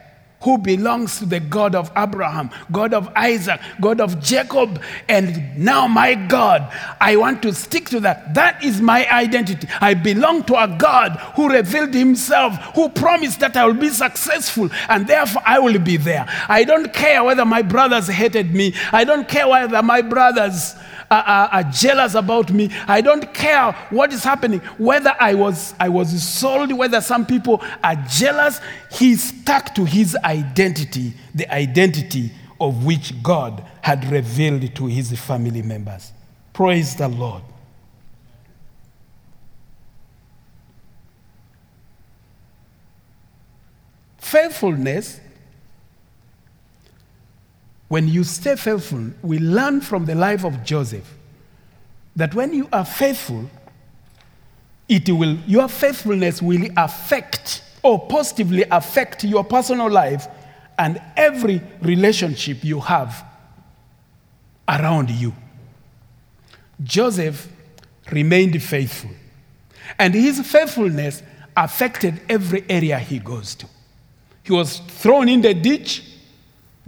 who 0.43 0.59
belongs 0.59 1.19
to 1.19 1.27
the 1.27 1.41
God 1.41 1.75
of 1.75 1.91
Abraham, 1.97 2.51
God 2.71 2.95
of 2.95 3.09
Isaac, 3.17 3.61
God 3.81 4.01
of 4.01 4.21
Jacob, 4.21 4.83
and 5.09 5.57
now 5.57 5.87
my 5.87 6.15
God. 6.15 6.71
I 7.01 7.17
want 7.17 7.43
to 7.43 7.53
stick 7.55 7.89
to 7.91 8.01
that. 8.01 8.35
That 8.35 8.63
is 8.63 8.81
my 8.81 9.09
identity. 9.11 9.69
I 9.81 9.95
belong 9.95 10.45
to 10.45 10.63
a 10.63 10.77
God 10.79 11.13
who 11.37 11.49
revealed 11.49 11.95
himself, 11.95 12.55
who 12.75 12.89
promised 12.89 13.41
that 13.41 13.57
I 13.57 13.67
will 13.67 13.75
be 13.75 13.89
successful, 13.89 14.69
and 14.89 15.07
therefore 15.07 15.43
I 15.47 15.59
will 15.59 15.79
be 15.79 15.97
there. 15.97 16.27
I 16.49 16.65
don't 16.65 16.93
care 16.93 17.23
whether 17.25 17.45
my 17.45 17.63
brothers 17.63 18.09
hated 18.09 18.55
me, 18.55 18.75
I 18.93 19.05
don't 19.05 19.29
care 19.29 19.49
whether 19.49 19.83
my 19.83 20.03
brothers 20.03 20.75
are, 21.13 21.49
are, 21.49 21.63
jealous 21.65 22.15
about 22.15 22.51
me. 22.51 22.71
I 22.87 23.01
don't 23.01 23.33
care 23.35 23.73
what 23.91 24.13
is 24.13 24.25
happening, 24.25 24.61
whether 24.79 25.15
I 25.19 25.35
was, 25.35 25.75
I 25.79 25.89
was 25.89 26.23
sold, 26.23 26.73
whether 26.73 27.01
some 27.01 27.27
people 27.27 27.63
are 27.83 27.97
jealous. 28.09 28.61
He 28.91 29.17
stuck 29.17 29.75
to 29.75 29.85
his 29.85 30.17
identity, 30.25 31.15
the 31.35 31.53
identity 31.53 32.33
of 32.61 32.85
which 32.85 33.23
God 33.23 33.65
had 33.83 34.11
revealed 34.11 34.75
to 34.77 34.87
his 34.87 35.13
family 35.21 35.63
members. 35.63 36.13
Praise 36.53 36.95
the 36.95 37.09
Lord. 37.09 37.43
Faithfulness 44.19 45.21
when 47.93 48.09
you 48.09 48.25
stay 48.25 48.57
faithful, 48.57 49.05
we 49.21 49.39
learn 49.39 49.79
from 49.79 50.07
the 50.07 50.15
life 50.15 50.47
of 50.47 50.65
Joseph 50.65 51.15
that 52.17 52.35
when 52.35 52.55
you 52.55 52.67
are 52.73 52.87
faithful, 52.87 53.51
it 54.89 55.11
will, 55.11 55.37
your 55.47 55.69
faithfulness 55.69 56.41
will 56.41 56.71
affect 56.79 57.63
or 57.83 58.07
positively 58.07 58.65
affect 58.71 59.25
your 59.25 59.45
personal 59.45 59.91
life 59.91 60.27
and 60.79 61.03
every 61.19 61.61
relationship 61.83 62.65
you 62.65 62.81
have 62.81 63.27
around 64.67 65.11
you. 65.11 65.35
Joseph 66.83 67.47
remained 68.11 68.63
faithful. 68.63 69.11
And 69.99 70.15
his 70.15 70.41
faithfulness 70.51 71.23
affected 71.55 72.23
every 72.27 72.65
area 72.71 72.99
he 72.99 73.19
goes 73.19 73.55
to. 73.57 73.67
He 74.45 74.55
was 74.55 74.79
thrown 74.79 75.29
in 75.29 75.43
the 75.43 75.53
ditch, 75.53 76.12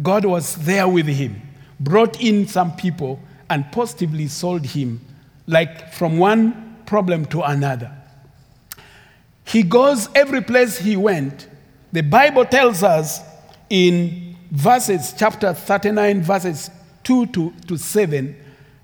God 0.03 0.25
was 0.25 0.57
there 0.57 0.89
with 0.89 1.07
him, 1.07 1.41
brought 1.79 2.21
in 2.21 2.49
some 2.49 2.75
people, 2.77 3.21
and 3.49 3.71
positively 3.73 4.27
sold 4.29 4.65
him, 4.65 5.01
like 5.47 5.93
from 5.93 6.19
one 6.19 6.77
problem 6.87 7.27
to 7.27 7.43
another. 7.43 7.91
He 9.45 9.63
goes 9.63 10.09
every 10.15 10.41
place 10.41 10.79
he 10.79 10.97
went. 10.97 11.49
The 11.93 12.03
Bible 12.03 12.45
tells 12.45 12.83
us 12.83 13.21
in 13.71 14.37
verses, 14.51 15.15
chapter 15.17 15.53
39, 15.55 16.23
verses 16.23 16.71
2 17.05 17.27
to, 17.27 17.53
to 17.69 17.77
7, 17.77 18.37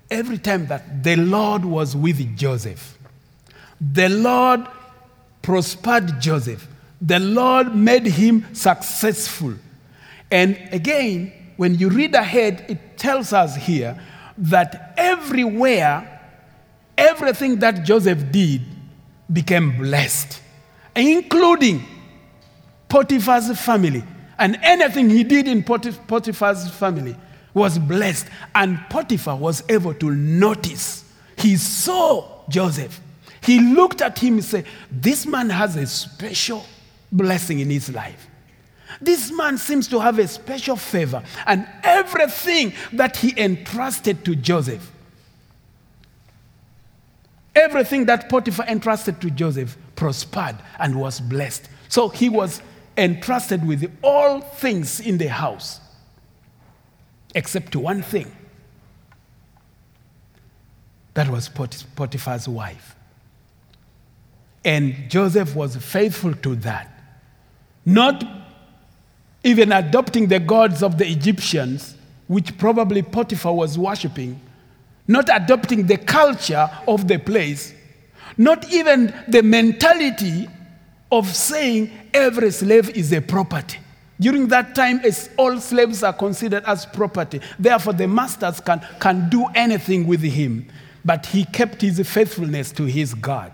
every 0.09 0.37
time 0.37 0.67
that 0.67 1.03
the 1.03 1.15
Lord 1.15 1.65
was 1.65 1.95
with 1.95 2.37
Joseph. 2.37 2.97
The 3.79 4.09
Lord 4.09 4.67
prospered 5.41 6.21
Joseph. 6.21 6.67
The 7.01 7.19
Lord 7.19 7.75
made 7.75 8.05
him 8.05 8.53
successful. 8.53 9.55
And 10.31 10.57
again, 10.71 11.33
when 11.57 11.75
you 11.75 11.89
read 11.89 12.15
ahead, 12.15 12.65
it 12.69 12.97
tells 12.97 13.33
us 13.33 13.55
here 13.55 13.99
that 14.37 14.93
everywhere, 14.97 16.21
everything 16.97 17.59
that 17.59 17.83
Joseph 17.83 18.31
did 18.31 18.61
became 19.31 19.77
blessed, 19.77 20.41
including 20.95 21.83
Potiphar's 22.89 23.59
family. 23.59 24.03
And 24.39 24.57
anything 24.63 25.09
he 25.09 25.23
did 25.23 25.47
in 25.47 25.63
Potiphar's 25.63 26.69
family 26.71 27.15
was 27.53 27.77
blessed. 27.77 28.27
And 28.55 28.79
Potiphar 28.89 29.35
was 29.35 29.63
able 29.69 29.93
to 29.95 30.09
notice. 30.09 31.05
He 31.37 31.57
saw 31.57 32.43
Joseph. 32.49 32.99
He 33.43 33.59
looked 33.59 34.01
at 34.01 34.17
him 34.17 34.35
and 34.35 34.43
said, 34.43 34.65
This 34.91 35.25
man 35.25 35.49
has 35.49 35.75
a 35.75 35.85
special 35.85 36.65
blessing 37.11 37.59
in 37.59 37.69
his 37.69 37.93
life. 37.93 38.27
This 38.99 39.31
man 39.31 39.57
seems 39.57 39.87
to 39.89 39.99
have 39.99 40.19
a 40.19 40.27
special 40.27 40.75
favor, 40.75 41.23
and 41.45 41.67
everything 41.83 42.73
that 42.93 43.17
he 43.17 43.33
entrusted 43.39 44.25
to 44.25 44.35
Joseph, 44.35 44.91
everything 47.55 48.05
that 48.05 48.29
Potiphar 48.29 48.65
entrusted 48.67 49.21
to 49.21 49.29
Joseph 49.29 49.77
prospered 49.95 50.57
and 50.79 50.99
was 50.99 51.19
blessed. 51.19 51.69
So 51.89 52.09
he 52.09 52.29
was 52.29 52.61
entrusted 52.97 53.65
with 53.65 53.89
all 54.01 54.41
things 54.41 54.99
in 54.99 55.17
the 55.17 55.27
house, 55.27 55.79
except 57.35 57.75
one 57.75 58.01
thing 58.01 58.31
that 61.13 61.29
was 61.29 61.49
Potiphar's 61.49 62.47
wife. 62.47 62.95
And 64.63 65.09
Joseph 65.09 65.55
was 65.55 65.75
faithful 65.75 66.33
to 66.35 66.55
that. 66.57 66.87
Not 67.85 68.23
even 69.43 69.71
adopting 69.71 70.27
the 70.27 70.39
gods 70.39 70.83
of 70.83 70.97
the 70.97 71.07
Egyptians, 71.07 71.95
which 72.27 72.57
probably 72.57 73.01
Potiphar 73.01 73.53
was 73.53 73.77
worshiping, 73.77 74.39
not 75.07 75.29
adopting 75.33 75.87
the 75.87 75.97
culture 75.97 76.69
of 76.87 77.07
the 77.07 77.17
place, 77.17 77.73
not 78.37 78.71
even 78.71 79.13
the 79.27 79.41
mentality 79.41 80.47
of 81.11 81.27
saying 81.27 81.91
every 82.13 82.51
slave 82.51 82.89
is 82.91 83.11
a 83.11 83.21
property. 83.21 83.77
During 84.19 84.47
that 84.49 84.75
time, 84.75 85.01
all 85.35 85.59
slaves 85.59 86.03
are 86.03 86.13
considered 86.13 86.63
as 86.65 86.85
property. 86.85 87.41
Therefore, 87.57 87.93
the 87.93 88.07
masters 88.07 88.59
can, 88.59 88.85
can 88.99 89.29
do 89.29 89.47
anything 89.55 90.05
with 90.05 90.21
him. 90.21 90.67
But 91.03 91.25
he 91.25 91.43
kept 91.43 91.81
his 91.81 91.99
faithfulness 92.07 92.71
to 92.73 92.85
his 92.85 93.15
God. 93.15 93.51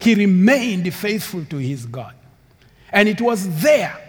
He 0.00 0.14
remained 0.14 0.92
faithful 0.94 1.44
to 1.44 1.58
his 1.58 1.84
God. 1.84 2.14
And 2.90 3.10
it 3.10 3.20
was 3.20 3.60
there 3.60 4.05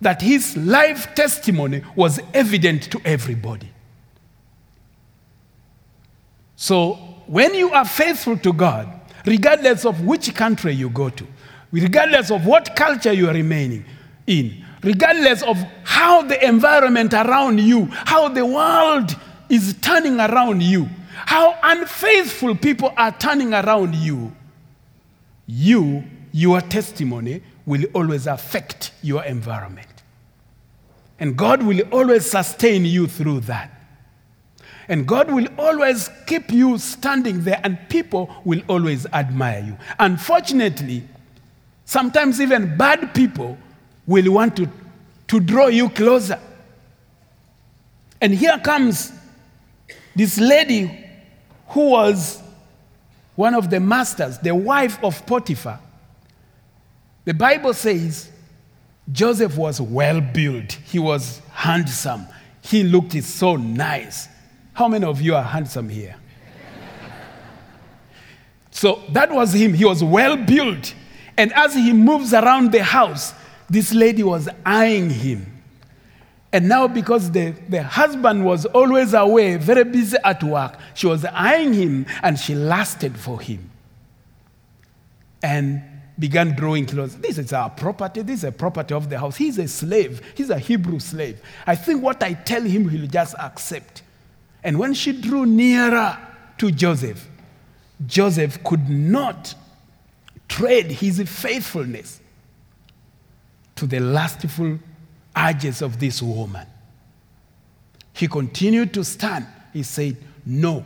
that 0.00 0.22
his 0.22 0.56
life 0.56 1.14
testimony 1.14 1.82
was 1.96 2.20
evident 2.32 2.90
to 2.92 3.00
everybody. 3.04 3.68
So, 6.56 6.94
when 7.26 7.54
you 7.54 7.70
are 7.70 7.84
faithful 7.84 8.36
to 8.38 8.52
God, 8.52 8.88
regardless 9.26 9.84
of 9.84 10.00
which 10.04 10.34
country 10.34 10.72
you 10.72 10.88
go 10.90 11.08
to, 11.08 11.26
regardless 11.70 12.30
of 12.30 12.46
what 12.46 12.74
culture 12.74 13.12
you 13.12 13.28
are 13.28 13.34
remaining 13.34 13.84
in, 14.26 14.64
regardless 14.82 15.42
of 15.42 15.56
how 15.84 16.22
the 16.22 16.44
environment 16.46 17.12
around 17.12 17.60
you, 17.60 17.86
how 17.90 18.28
the 18.28 18.44
world 18.44 19.14
is 19.48 19.76
turning 19.80 20.18
around 20.20 20.62
you, 20.62 20.88
how 21.26 21.58
unfaithful 21.62 22.54
people 22.54 22.92
are 22.96 23.12
turning 23.18 23.52
around 23.52 23.94
you, 23.94 24.32
you, 25.46 26.04
your 26.32 26.60
testimony 26.60 27.42
will 27.66 27.84
always 27.92 28.26
affect 28.26 28.92
your 29.02 29.24
environment. 29.24 29.87
And 31.18 31.36
God 31.36 31.62
will 31.62 31.80
always 31.92 32.30
sustain 32.30 32.84
you 32.84 33.06
through 33.06 33.40
that. 33.40 33.72
And 34.88 35.06
God 35.06 35.30
will 35.30 35.48
always 35.58 36.08
keep 36.26 36.50
you 36.50 36.78
standing 36.78 37.42
there, 37.44 37.60
and 37.62 37.78
people 37.88 38.34
will 38.44 38.62
always 38.68 39.04
admire 39.06 39.62
you. 39.62 39.76
Unfortunately, 39.98 41.02
sometimes 41.84 42.40
even 42.40 42.76
bad 42.76 43.14
people 43.14 43.58
will 44.06 44.32
want 44.32 44.56
to, 44.56 44.68
to 45.28 45.40
draw 45.40 45.66
you 45.66 45.90
closer. 45.90 46.40
And 48.20 48.34
here 48.34 48.58
comes 48.58 49.12
this 50.16 50.38
lady 50.38 51.04
who 51.68 51.90
was 51.90 52.42
one 53.36 53.54
of 53.54 53.70
the 53.70 53.78
masters, 53.78 54.38
the 54.38 54.54
wife 54.54 55.02
of 55.04 55.24
Potiphar. 55.26 55.78
The 57.24 57.34
Bible 57.34 57.74
says 57.74 58.30
Joseph 59.10 59.56
was 59.56 59.80
well 59.80 60.20
built, 60.20 60.72
he 60.72 60.98
was 60.98 61.40
handsome, 61.52 62.26
he 62.62 62.82
looked 62.82 63.22
so 63.22 63.56
nice. 63.56 64.28
How 64.74 64.88
many 64.88 65.04
of 65.04 65.20
you 65.20 65.34
are 65.34 65.42
handsome 65.42 65.88
here? 65.88 66.16
so 68.70 69.02
that 69.10 69.32
was 69.32 69.52
him. 69.52 69.74
He 69.74 69.84
was 69.84 70.04
well 70.04 70.36
built. 70.36 70.94
And 71.36 71.52
as 71.54 71.74
he 71.74 71.92
moves 71.92 72.32
around 72.32 72.72
the 72.72 72.84
house, 72.84 73.32
this 73.68 73.92
lady 73.92 74.22
was 74.22 74.48
eyeing 74.64 75.10
him. 75.10 75.58
And 76.52 76.68
now, 76.68 76.88
because 76.88 77.30
the, 77.30 77.54
the 77.68 77.82
husband 77.82 78.44
was 78.44 78.66
always 78.66 79.14
away, 79.14 79.56
very 79.56 79.84
busy 79.84 80.16
at 80.24 80.42
work, 80.42 80.78
she 80.94 81.06
was 81.06 81.24
eyeing 81.24 81.74
him 81.74 82.06
and 82.22 82.38
she 82.38 82.54
lasted 82.54 83.18
for 83.18 83.40
him. 83.40 83.70
And 85.42 85.82
began 86.18 86.54
drawing 86.54 86.86
close. 86.86 87.14
This 87.16 87.38
is 87.38 87.52
our 87.52 87.70
property. 87.70 88.22
This 88.22 88.38
is 88.40 88.44
a 88.44 88.52
property 88.52 88.94
of 88.94 89.08
the 89.08 89.18
house. 89.18 89.36
He's 89.36 89.58
a 89.58 89.68
slave. 89.68 90.20
He's 90.34 90.50
a 90.50 90.58
Hebrew 90.58 90.98
slave. 90.98 91.40
I 91.66 91.76
think 91.76 92.02
what 92.02 92.22
I 92.22 92.34
tell 92.34 92.62
him, 92.62 92.88
he'll 92.88 93.06
just 93.06 93.34
accept. 93.38 94.02
And 94.64 94.78
when 94.78 94.94
she 94.94 95.12
drew 95.12 95.46
nearer 95.46 96.18
to 96.58 96.70
Joseph, 96.70 97.28
Joseph 98.06 98.62
could 98.64 98.88
not 98.88 99.54
trade 100.48 100.90
his 100.90 101.20
faithfulness 101.28 102.20
to 103.76 103.86
the 103.86 104.00
lustful 104.00 104.78
urges 105.36 105.82
of 105.82 106.00
this 106.00 106.20
woman. 106.20 106.66
He 108.12 108.26
continued 108.26 108.92
to 108.94 109.04
stand. 109.04 109.46
He 109.72 109.84
said, 109.84 110.16
No, 110.44 110.84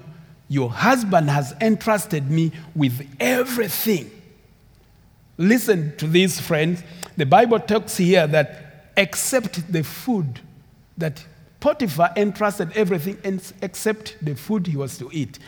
your 0.48 0.70
husband 0.70 1.30
has 1.30 1.54
entrusted 1.62 2.30
me 2.30 2.52
with 2.74 3.06
everything 3.18 4.10
Listen 5.38 5.96
to 5.96 6.06
these, 6.06 6.40
friends. 6.40 6.82
The 7.16 7.26
Bible 7.26 7.58
talks 7.60 7.96
here 7.96 8.26
that 8.26 8.92
except 8.96 9.72
the 9.72 9.82
food 9.82 10.40
that 10.98 11.24
Potiphar 11.60 12.12
entrusted 12.16 12.72
everything 12.76 13.18
except 13.62 14.16
the 14.20 14.34
food 14.34 14.66
he 14.66 14.76
was 14.76 14.98
to 14.98 15.08
eat. 15.12 15.38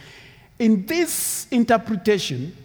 In 0.59 0.87
this 0.87 1.47
interpretation, 1.51 2.57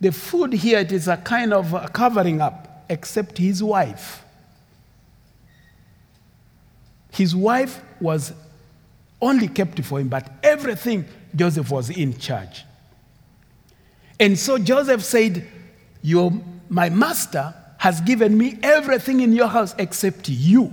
the 0.00 0.12
food 0.12 0.52
here 0.52 0.80
it 0.80 0.92
is 0.92 1.08
a 1.08 1.16
kind 1.16 1.52
of 1.52 1.72
a 1.72 1.88
covering 1.88 2.40
up, 2.40 2.84
except 2.88 3.38
his 3.38 3.62
wife. 3.62 4.24
His 7.10 7.34
wife 7.34 7.80
was 8.00 8.32
only 9.20 9.48
kept 9.48 9.82
for 9.84 10.00
him, 10.00 10.08
but 10.08 10.30
everything 10.42 11.04
Joseph 11.34 11.70
was 11.70 11.88
in 11.90 12.18
charge. 12.18 12.64
And 14.18 14.38
so 14.38 14.58
Joseph 14.58 15.02
said, 15.02 15.46
your, 16.02 16.32
My 16.68 16.88
master 16.90 17.54
has 17.78 18.00
given 18.00 18.36
me 18.38 18.58
everything 18.62 19.20
in 19.20 19.32
your 19.32 19.48
house 19.48 19.74
except 19.78 20.28
you. 20.28 20.72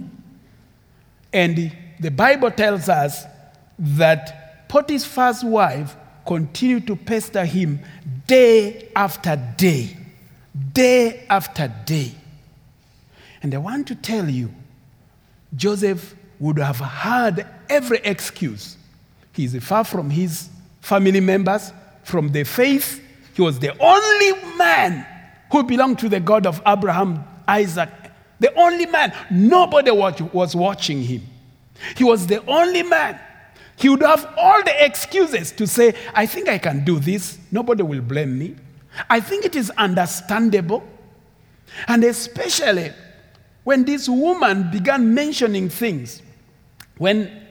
And 1.34 1.76
the 2.00 2.12
Bible 2.12 2.52
tells 2.52 2.90
us 2.90 3.26
that 3.80 4.68
Potiphar's 4.70 5.44
wife 5.44 5.96
continued 6.26 6.86
to 6.88 6.96
pester 6.96 7.46
him 7.46 7.80
day 8.28 8.90
after 8.96 9.36
day, 9.58 9.98
day 10.74 11.26
after 11.30 11.74
day. 11.86 12.14
And 13.42 13.56
I 13.56 13.58
want 13.58 13.88
to 13.88 13.96
tell 13.96 14.30
you, 14.30 14.54
Joseph 15.56 16.16
would 16.40 16.60
have 16.60 16.78
had 16.78 17.48
every 17.70 18.00
excuse. 18.04 18.78
He's 19.34 19.62
far 19.64 19.84
from 19.84 20.10
his 20.10 20.50
family 20.82 21.20
members, 21.20 21.72
from 22.04 22.32
the 22.32 22.44
faith. 22.44 23.04
He 23.40 23.44
was 23.44 23.58
the 23.58 23.74
only 23.80 24.58
man 24.58 25.08
who 25.50 25.64
belonged 25.64 25.98
to 26.00 26.10
the 26.10 26.20
God 26.20 26.46
of 26.46 26.62
Abraham, 26.68 27.24
Isaac, 27.48 27.90
the 28.38 28.54
only 28.56 28.86
man. 28.86 29.14
Nobody 29.32 29.92
was 29.92 30.58
watching 30.58 31.02
him. 31.02 31.22
He 31.96 32.04
was 32.04 32.28
the 32.28 32.46
only 32.48 32.84
man. 32.84 33.18
He 33.78 33.88
would 33.88 34.02
have 34.02 34.34
all 34.36 34.62
the 34.62 34.86
excuses 34.86 35.54
to 35.54 35.68
say, 35.68 35.96
I 36.14 36.26
think 36.26 36.50
I 36.50 36.58
can 36.58 36.84
do 36.84 37.00
this. 37.00 37.38
Nobody 37.50 37.82
will 37.82 38.02
blame 38.02 38.38
me. 38.38 38.58
I 39.10 39.22
think 39.22 39.46
it 39.46 39.56
is 39.56 39.70
understandable. 39.78 40.86
And 41.88 42.04
especially 42.04 42.92
when 43.64 43.86
this 43.86 44.10
woman 44.10 44.70
began 44.70 45.14
mentioning 45.14 45.70
things, 45.70 46.22
when 46.98 47.48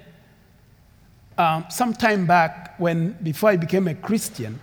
um, 1.38 1.64
some 1.70 1.94
time 1.94 2.27
back, 2.27 2.79
when 2.79 3.12
before 3.22 3.48
I 3.48 3.57
became 3.57 3.88
a 3.88 3.94
Christian, 3.94 4.61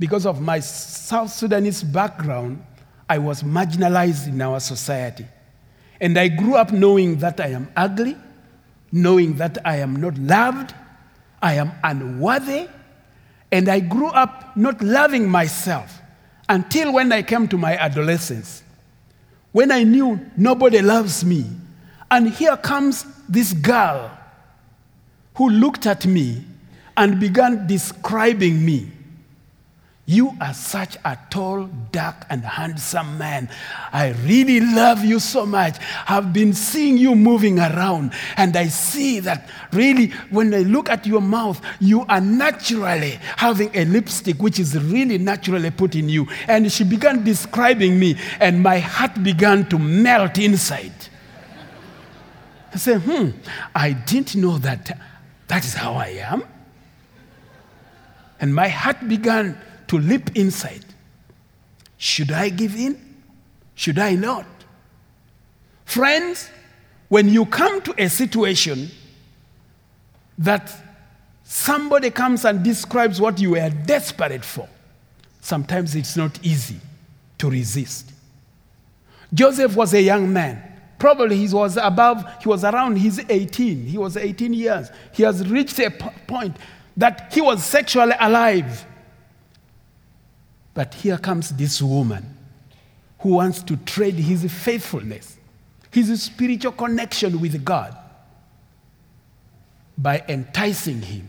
because 0.00 0.24
of 0.24 0.40
my 0.40 0.58
South 0.60 1.30
Sudanese 1.30 1.84
background, 1.84 2.64
I 3.08 3.18
was 3.18 3.42
marginalized 3.42 4.28
in 4.28 4.40
our 4.40 4.58
society. 4.58 5.26
And 6.00 6.18
I 6.18 6.28
grew 6.28 6.54
up 6.54 6.72
knowing 6.72 7.18
that 7.18 7.38
I 7.38 7.48
am 7.48 7.70
ugly, 7.76 8.16
knowing 8.90 9.34
that 9.34 9.58
I 9.62 9.76
am 9.76 9.96
not 9.96 10.16
loved, 10.16 10.74
I 11.42 11.54
am 11.54 11.72
unworthy, 11.84 12.66
and 13.52 13.68
I 13.68 13.80
grew 13.80 14.06
up 14.08 14.56
not 14.56 14.80
loving 14.80 15.28
myself 15.28 16.00
until 16.48 16.94
when 16.94 17.12
I 17.12 17.20
came 17.22 17.46
to 17.48 17.58
my 17.58 17.76
adolescence, 17.76 18.62
when 19.52 19.70
I 19.70 19.82
knew 19.82 20.18
nobody 20.34 20.80
loves 20.80 21.26
me. 21.26 21.44
And 22.10 22.30
here 22.30 22.56
comes 22.56 23.04
this 23.28 23.52
girl 23.52 24.10
who 25.34 25.50
looked 25.50 25.86
at 25.86 26.06
me 26.06 26.42
and 26.96 27.20
began 27.20 27.66
describing 27.66 28.64
me. 28.64 28.92
You 30.10 30.36
are 30.40 30.52
such 30.52 30.96
a 31.04 31.16
tall, 31.30 31.66
dark, 31.92 32.26
and 32.30 32.42
handsome 32.42 33.16
man. 33.16 33.48
I 33.92 34.08
really 34.24 34.58
love 34.58 35.04
you 35.04 35.20
so 35.20 35.46
much. 35.46 35.76
I've 36.08 36.32
been 36.32 36.52
seeing 36.52 36.98
you 36.98 37.14
moving 37.14 37.60
around, 37.60 38.12
and 38.36 38.56
I 38.56 38.66
see 38.66 39.20
that 39.20 39.48
really, 39.72 40.08
when 40.30 40.52
I 40.52 40.62
look 40.62 40.90
at 40.90 41.06
your 41.06 41.20
mouth, 41.20 41.64
you 41.78 42.04
are 42.08 42.20
naturally 42.20 43.20
having 43.36 43.70
a 43.72 43.84
lipstick 43.84 44.42
which 44.42 44.58
is 44.58 44.76
really 44.76 45.16
naturally 45.16 45.70
put 45.70 45.94
in 45.94 46.08
you. 46.08 46.26
And 46.48 46.72
she 46.72 46.82
began 46.82 47.22
describing 47.22 47.96
me, 47.96 48.16
and 48.40 48.60
my 48.60 48.80
heart 48.80 49.22
began 49.22 49.68
to 49.68 49.78
melt 49.78 50.38
inside. 50.38 51.06
I 52.74 52.78
said, 52.78 53.02
hmm, 53.02 53.28
I 53.76 53.92
didn't 53.92 54.34
know 54.34 54.58
that 54.58 54.90
that 55.46 55.64
is 55.64 55.74
how 55.74 55.92
I 55.94 56.08
am. 56.08 56.42
And 58.40 58.52
my 58.52 58.66
heart 58.66 59.06
began 59.06 59.56
to 59.90 59.98
leap 59.98 60.36
inside. 60.36 60.84
Should 61.98 62.30
I 62.30 62.48
give 62.48 62.76
in? 62.76 62.96
Should 63.74 63.98
I 63.98 64.14
not? 64.14 64.46
Friends, 65.84 66.48
when 67.08 67.28
you 67.28 67.44
come 67.44 67.82
to 67.82 67.94
a 67.98 68.08
situation 68.08 68.88
that 70.38 70.72
somebody 71.42 72.10
comes 72.10 72.44
and 72.44 72.62
describes 72.62 73.20
what 73.20 73.40
you 73.40 73.50
were 73.50 73.68
desperate 73.68 74.44
for, 74.44 74.68
sometimes 75.40 75.96
it's 75.96 76.16
not 76.16 76.38
easy 76.44 76.76
to 77.38 77.50
resist. 77.50 78.12
Joseph 79.34 79.74
was 79.74 79.92
a 79.92 80.00
young 80.00 80.32
man. 80.32 80.62
Probably 81.00 81.36
he 81.36 81.52
was 81.52 81.76
above, 81.76 82.24
he 82.40 82.48
was 82.48 82.62
around 82.62 82.94
his 82.94 83.24
18. 83.28 83.86
He 83.86 83.98
was 83.98 84.16
18 84.16 84.54
years. 84.54 84.88
He 85.12 85.24
has 85.24 85.48
reached 85.48 85.80
a 85.80 85.90
point 85.90 86.56
that 86.96 87.32
he 87.32 87.40
was 87.40 87.64
sexually 87.64 88.14
alive. 88.20 88.86
But 90.74 90.94
here 90.94 91.18
comes 91.18 91.50
this 91.50 91.82
woman 91.82 92.36
who 93.20 93.30
wants 93.30 93.62
to 93.64 93.76
trade 93.76 94.14
his 94.14 94.50
faithfulness, 94.50 95.36
his 95.90 96.22
spiritual 96.22 96.72
connection 96.72 97.40
with 97.40 97.64
God, 97.64 97.96
by 99.98 100.24
enticing 100.28 101.02
him. 101.02 101.28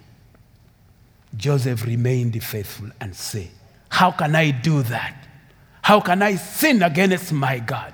Joseph 1.35 1.85
remained 1.85 2.41
faithful 2.43 2.89
and 2.99 3.15
said, 3.15 3.49
How 3.89 4.11
can 4.11 4.35
I 4.35 4.51
do 4.51 4.83
that? 4.83 5.27
How 5.81 5.99
can 5.99 6.21
I 6.21 6.35
sin 6.35 6.83
against 6.83 7.33
my 7.33 7.59
God? 7.59 7.93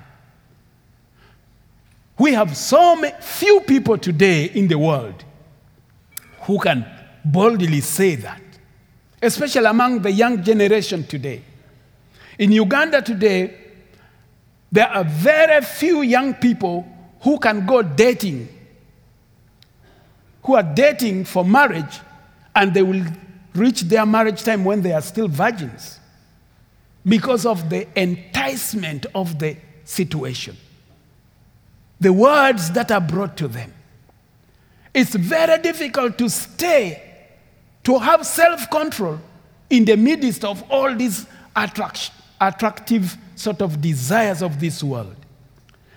We 2.18 2.32
have 2.32 2.56
so 2.56 2.96
few 3.20 3.60
people 3.60 3.96
today 3.96 4.44
in 4.44 4.68
the 4.68 4.78
world 4.78 5.24
who 6.42 6.58
can 6.58 6.84
boldly 7.24 7.80
say 7.80 8.16
that 8.16 8.42
especially 9.20 9.66
among 9.66 10.02
the 10.02 10.10
young 10.10 10.42
generation 10.42 11.04
today. 11.04 11.42
In 12.38 12.52
Uganda 12.52 13.02
today, 13.02 13.54
there 14.70 14.88
are 14.88 15.04
very 15.04 15.60
few 15.64 16.02
young 16.02 16.34
people 16.34 16.86
who 17.20 17.38
can 17.38 17.66
go 17.66 17.82
dating, 17.82 18.48
who 20.42 20.54
are 20.54 20.62
dating 20.62 21.24
for 21.24 21.44
marriage, 21.44 22.00
and 22.54 22.72
they 22.72 22.82
will 22.82 23.04
reach 23.54 23.82
their 23.82 24.06
marriage 24.06 24.42
time 24.44 24.64
when 24.64 24.82
they 24.82 24.92
are 24.92 25.02
still 25.02 25.26
virgins 25.28 25.98
because 27.04 27.46
of 27.46 27.70
the 27.70 27.88
enticement 28.00 29.06
of 29.14 29.38
the 29.38 29.56
situation. 29.84 30.56
The 32.00 32.12
words 32.12 32.70
that 32.72 32.92
are 32.92 33.00
brought 33.00 33.36
to 33.38 33.48
them. 33.48 33.72
It's 34.94 35.14
very 35.14 35.60
difficult 35.60 36.18
to 36.18 36.28
stay 36.28 37.07
to 37.88 37.98
have 37.98 38.26
self 38.26 38.68
control 38.68 39.18
in 39.70 39.86
the 39.86 39.96
midst 39.96 40.44
of 40.44 40.62
all 40.70 40.94
these 40.94 41.24
attract- 41.56 42.10
attractive 42.38 43.16
sort 43.34 43.62
of 43.62 43.80
desires 43.80 44.42
of 44.42 44.60
this 44.60 44.84
world 44.84 45.16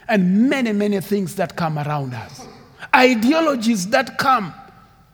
and 0.08 0.50
many, 0.50 0.72
many 0.72 1.02
things 1.02 1.36
that 1.36 1.58
come 1.58 1.78
around 1.78 2.14
us. 2.14 2.48
Ideologies 2.96 3.90
that 3.90 4.18
come 4.18 4.54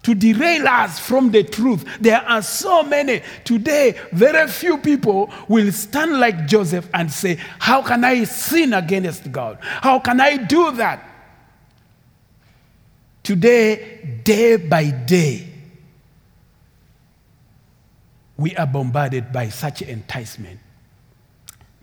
to 0.03 0.13
derail 0.13 0.67
us 0.67 0.99
from 0.99 1.31
the 1.31 1.43
truth. 1.43 1.83
There 1.99 2.21
are 2.21 2.43
so 2.43 2.83
many. 2.83 3.23
Today, 3.43 3.99
very 4.11 4.47
few 4.47 4.77
people 4.77 5.31
will 5.47 5.71
stand 5.71 6.19
like 6.19 6.45
Joseph 6.45 6.87
and 6.93 7.11
say, 7.11 7.39
How 7.57 7.81
can 7.81 8.03
I 8.03 8.23
sin 8.25 8.75
against 8.75 9.31
God? 9.31 9.57
How 9.61 9.97
can 9.97 10.21
I 10.21 10.37
do 10.37 10.71
that? 10.73 11.03
Today, 13.23 14.21
day 14.23 14.57
by 14.57 14.91
day, 14.91 15.46
we 18.38 18.56
are 18.56 18.67
bombarded 18.67 19.34
by 19.34 19.50
such 19.50 19.82
enticement. 19.82 20.60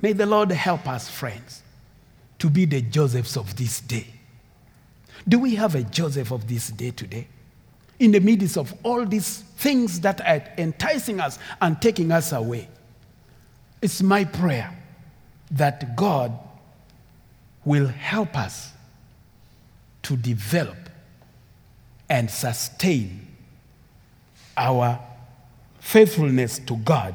May 0.01 0.13
the 0.13 0.27
Lord 0.27 0.51
help 0.53 0.87
us, 0.87 1.11
friends, 1.11 1.63
to 2.39 2.49
be 2.49 2.65
the 2.65 2.81
Josephs 2.81 3.37
of 3.37 3.57
this 3.57 3.81
day. 3.81 4.07
Do 5.27 5.39
we 5.39 5.55
have 5.57 5.75
a 5.75 5.83
Joseph 5.83 6.31
of 6.31 6.47
this 6.47 6.69
day 6.69 6.91
today? 6.91 7.27
In 7.99 8.13
the 8.13 8.21
midst 8.21 8.57
of 8.57 8.75
all 8.83 9.05
these 9.07 9.39
things 9.57 10.01
that 10.01 10.21
are 10.21 10.45
enticing 10.59 11.21
us 11.21 11.39
and 11.61 11.81
taking 11.81 12.13
us 12.13 12.33
away, 12.33 12.69
it's 13.81 14.03
my 14.03 14.25
prayer 14.25 14.77
that 15.53 15.97
God 15.97 16.33
will 17.65 17.87
help 17.87 18.37
us 18.37 18.73
to 20.03 20.17
develop 20.17 20.77
and 22.09 22.31
sustain 22.31 23.27
our 24.57 25.01
faithfulness 25.85 26.59
to 26.61 26.77
God. 26.79 27.15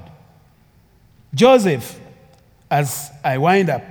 Joseph, 1.34 2.00
as 2.70 3.10
I 3.24 3.40
wind 3.40 3.68
up, 3.68 3.82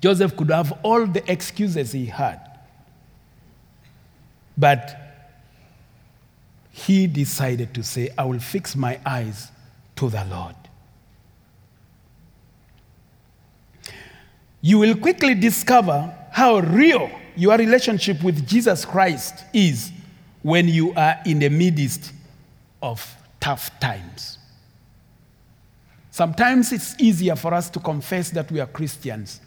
Joseph 0.00 0.34
could 0.34 0.50
have 0.50 0.72
all 0.82 1.06
the 1.06 1.30
excuses 1.30 1.92
he 1.92 2.06
had, 2.06 2.40
but 4.56 4.96
he 6.70 7.06
decided 7.06 7.74
to 7.74 7.82
say, 7.82 8.08
I 8.16 8.24
will 8.24 8.38
fix 8.38 8.74
my 8.74 8.98
eyes 9.04 9.50
to 9.96 10.08
the 10.08 10.24
Lord. 10.24 10.56
You 14.62 14.78
will 14.78 14.96
quickly 14.96 15.34
discover 15.34 16.16
how 16.32 16.60
real 16.60 17.10
your 17.36 17.56
relationship 17.58 18.22
with 18.22 18.48
Jesus 18.48 18.86
Christ 18.86 19.44
is 19.52 19.92
when 20.42 20.66
you 20.66 20.94
are 20.94 21.18
in 21.26 21.40
the 21.40 21.50
midst 21.50 22.12
of 22.82 23.16
tough 23.46 23.78
times. 23.78 24.38
Sometimes 26.10 26.72
it's 26.72 26.96
easier 26.98 27.36
for 27.36 27.54
us 27.54 27.70
to 27.70 27.78
confess 27.78 28.30
that 28.30 28.50
we 28.50 28.58
are 28.58 28.66
Christians. 28.66 29.40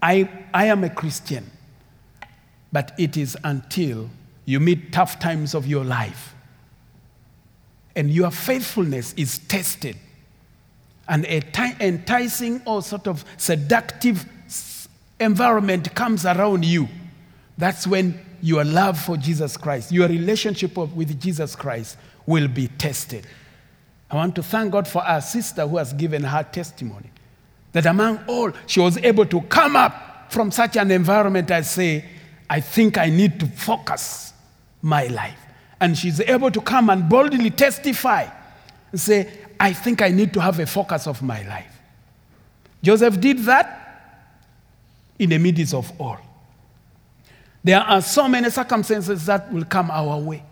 I, 0.00 0.30
I 0.54 0.66
am 0.66 0.84
a 0.84 0.90
Christian, 0.90 1.50
but 2.70 2.92
it 3.00 3.16
is 3.16 3.36
until 3.42 4.08
you 4.44 4.60
meet 4.60 4.92
tough 4.92 5.18
times 5.18 5.56
of 5.56 5.66
your 5.66 5.84
life 5.84 6.36
and 7.96 8.12
your 8.12 8.30
faithfulness 8.30 9.12
is 9.14 9.40
tested 9.40 9.96
and 11.08 11.24
a 11.24 11.40
t- 11.40 11.74
enticing 11.80 12.62
or 12.64 12.80
sort 12.80 13.08
of 13.08 13.24
seductive 13.38 14.24
environment 15.18 15.96
comes 15.96 16.24
around 16.24 16.64
you. 16.64 16.86
That's 17.58 17.88
when 17.88 18.24
your 18.42 18.64
love 18.64 18.98
for 18.98 19.16
Jesus 19.16 19.56
Christ, 19.56 19.92
your 19.92 20.08
relationship 20.08 20.76
with 20.76 21.20
Jesus 21.20 21.54
Christ 21.54 21.96
will 22.26 22.48
be 22.48 22.68
tested. 22.68 23.26
I 24.10 24.16
want 24.16 24.34
to 24.36 24.42
thank 24.42 24.72
God 24.72 24.88
for 24.88 25.02
our 25.02 25.20
sister 25.20 25.66
who 25.66 25.76
has 25.76 25.92
given 25.92 26.24
her 26.24 26.42
testimony. 26.42 27.10
That 27.72 27.86
among 27.86 28.24
all, 28.26 28.52
she 28.66 28.80
was 28.80 28.96
able 28.98 29.26
to 29.26 29.40
come 29.42 29.76
up 29.76 30.32
from 30.32 30.50
such 30.50 30.76
an 30.76 30.90
environment 30.90 31.50
I 31.50 31.60
say, 31.60 32.04
I 32.48 32.60
think 32.60 32.98
I 32.98 33.08
need 33.08 33.38
to 33.40 33.46
focus 33.46 34.32
my 34.82 35.06
life. 35.06 35.38
And 35.80 35.96
she's 35.96 36.20
able 36.20 36.50
to 36.50 36.60
come 36.60 36.90
and 36.90 37.08
boldly 37.08 37.50
testify 37.50 38.28
and 38.90 39.00
say, 39.00 39.30
I 39.58 39.72
think 39.72 40.02
I 40.02 40.08
need 40.08 40.32
to 40.34 40.40
have 40.40 40.58
a 40.58 40.66
focus 40.66 41.06
of 41.06 41.22
my 41.22 41.42
life. 41.46 41.80
Joseph 42.82 43.20
did 43.20 43.38
that 43.40 43.76
in 45.18 45.30
the 45.30 45.38
midst 45.38 45.74
of 45.74 45.92
all. 46.00 46.18
There 47.62 47.80
are 47.80 48.00
so 48.00 48.28
many 48.28 48.50
circumstances 48.50 49.26
that 49.26 49.52
will 49.52 49.64
come 49.64 49.90
our 49.90 50.18
way. 50.18 50.44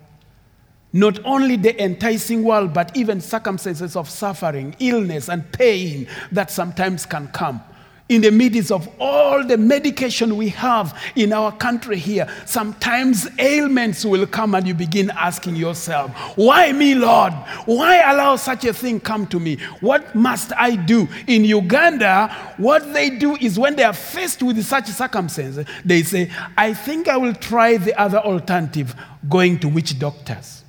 Not 0.93 1.25
only 1.25 1.57
the 1.57 1.83
enticing 1.83 2.43
world, 2.43 2.73
but 2.73 2.97
even 2.97 3.21
circumstances 3.21 3.95
of 3.97 4.09
suffering, 4.09 4.75
illness, 4.79 5.29
and 5.29 5.51
pain 5.53 6.09
that 6.33 6.51
sometimes 6.51 7.07
can 7.07 7.29
come. 7.29 7.63
In 8.09 8.23
the 8.23 8.31
midst 8.31 8.73
of 8.73 8.89
all 8.99 9.45
the 9.45 9.59
medication 9.59 10.37
we 10.37 10.49
have 10.51 10.99
in 11.15 11.33
our 11.33 11.53
country 11.53 11.99
here, 11.99 12.27
sometimes 12.47 13.29
ailments 13.39 14.05
will 14.05 14.27
come 14.27 14.55
and 14.55 14.67
you 14.67 14.73
begin 14.73 15.11
asking 15.11 15.57
yourself, 15.57 16.11
Why 16.37 16.73
me, 16.73 16.95
Lord? 16.95 17.35
Why 17.67 18.11
allow 18.11 18.37
such 18.37 18.65
a 18.65 18.73
thing 18.73 19.01
come 19.01 19.27
to 19.27 19.39
me? 19.39 19.57
What 19.81 20.15
must 20.15 20.53
I 20.57 20.77
do? 20.77 21.07
In 21.27 21.45
Uganda, 21.45 22.29
what 22.57 22.93
they 22.95 23.11
do 23.11 23.37
is 23.37 23.59
when 23.59 23.77
they 23.77 23.85
are 23.85 23.93
faced 23.93 24.43
with 24.43 24.65
such 24.65 24.87
circumstances, 24.87 25.67
they 25.85 26.03
say, 26.03 26.31
I 26.57 26.73
think 26.73 27.09
I 27.09 27.19
will 27.19 27.35
try 27.35 27.77
the 27.77 27.99
other 28.01 28.19
alternative, 28.19 28.95
going 29.29 29.59
to 29.59 29.69
witch 29.69 29.99
doctors 29.99 30.65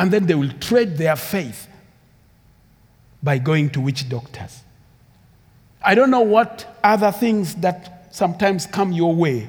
and 0.00 0.10
then 0.10 0.24
they 0.24 0.34
will 0.34 0.50
trade 0.60 0.96
their 0.96 1.14
faith 1.14 1.68
by 3.22 3.36
going 3.36 3.68
to 3.68 3.82
witch 3.82 4.08
doctors. 4.08 4.62
I 5.82 5.94
don't 5.94 6.10
know 6.10 6.20
what 6.20 6.78
other 6.84 7.12
things 7.12 7.54
that 7.56 8.14
sometimes 8.14 8.66
come 8.66 8.92
your 8.92 9.14
way 9.14 9.48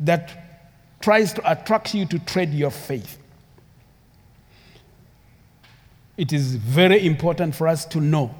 that 0.00 0.70
tries 1.00 1.32
to 1.34 1.50
attract 1.50 1.94
you 1.94 2.06
to 2.06 2.18
trade 2.20 2.52
your 2.52 2.70
faith. 2.70 3.18
It 6.16 6.32
is 6.32 6.54
very 6.54 7.04
important 7.06 7.54
for 7.54 7.66
us 7.66 7.84
to 7.86 8.00
know 8.00 8.34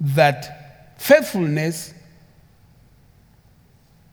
that 0.00 0.98
faithfulness 0.98 1.92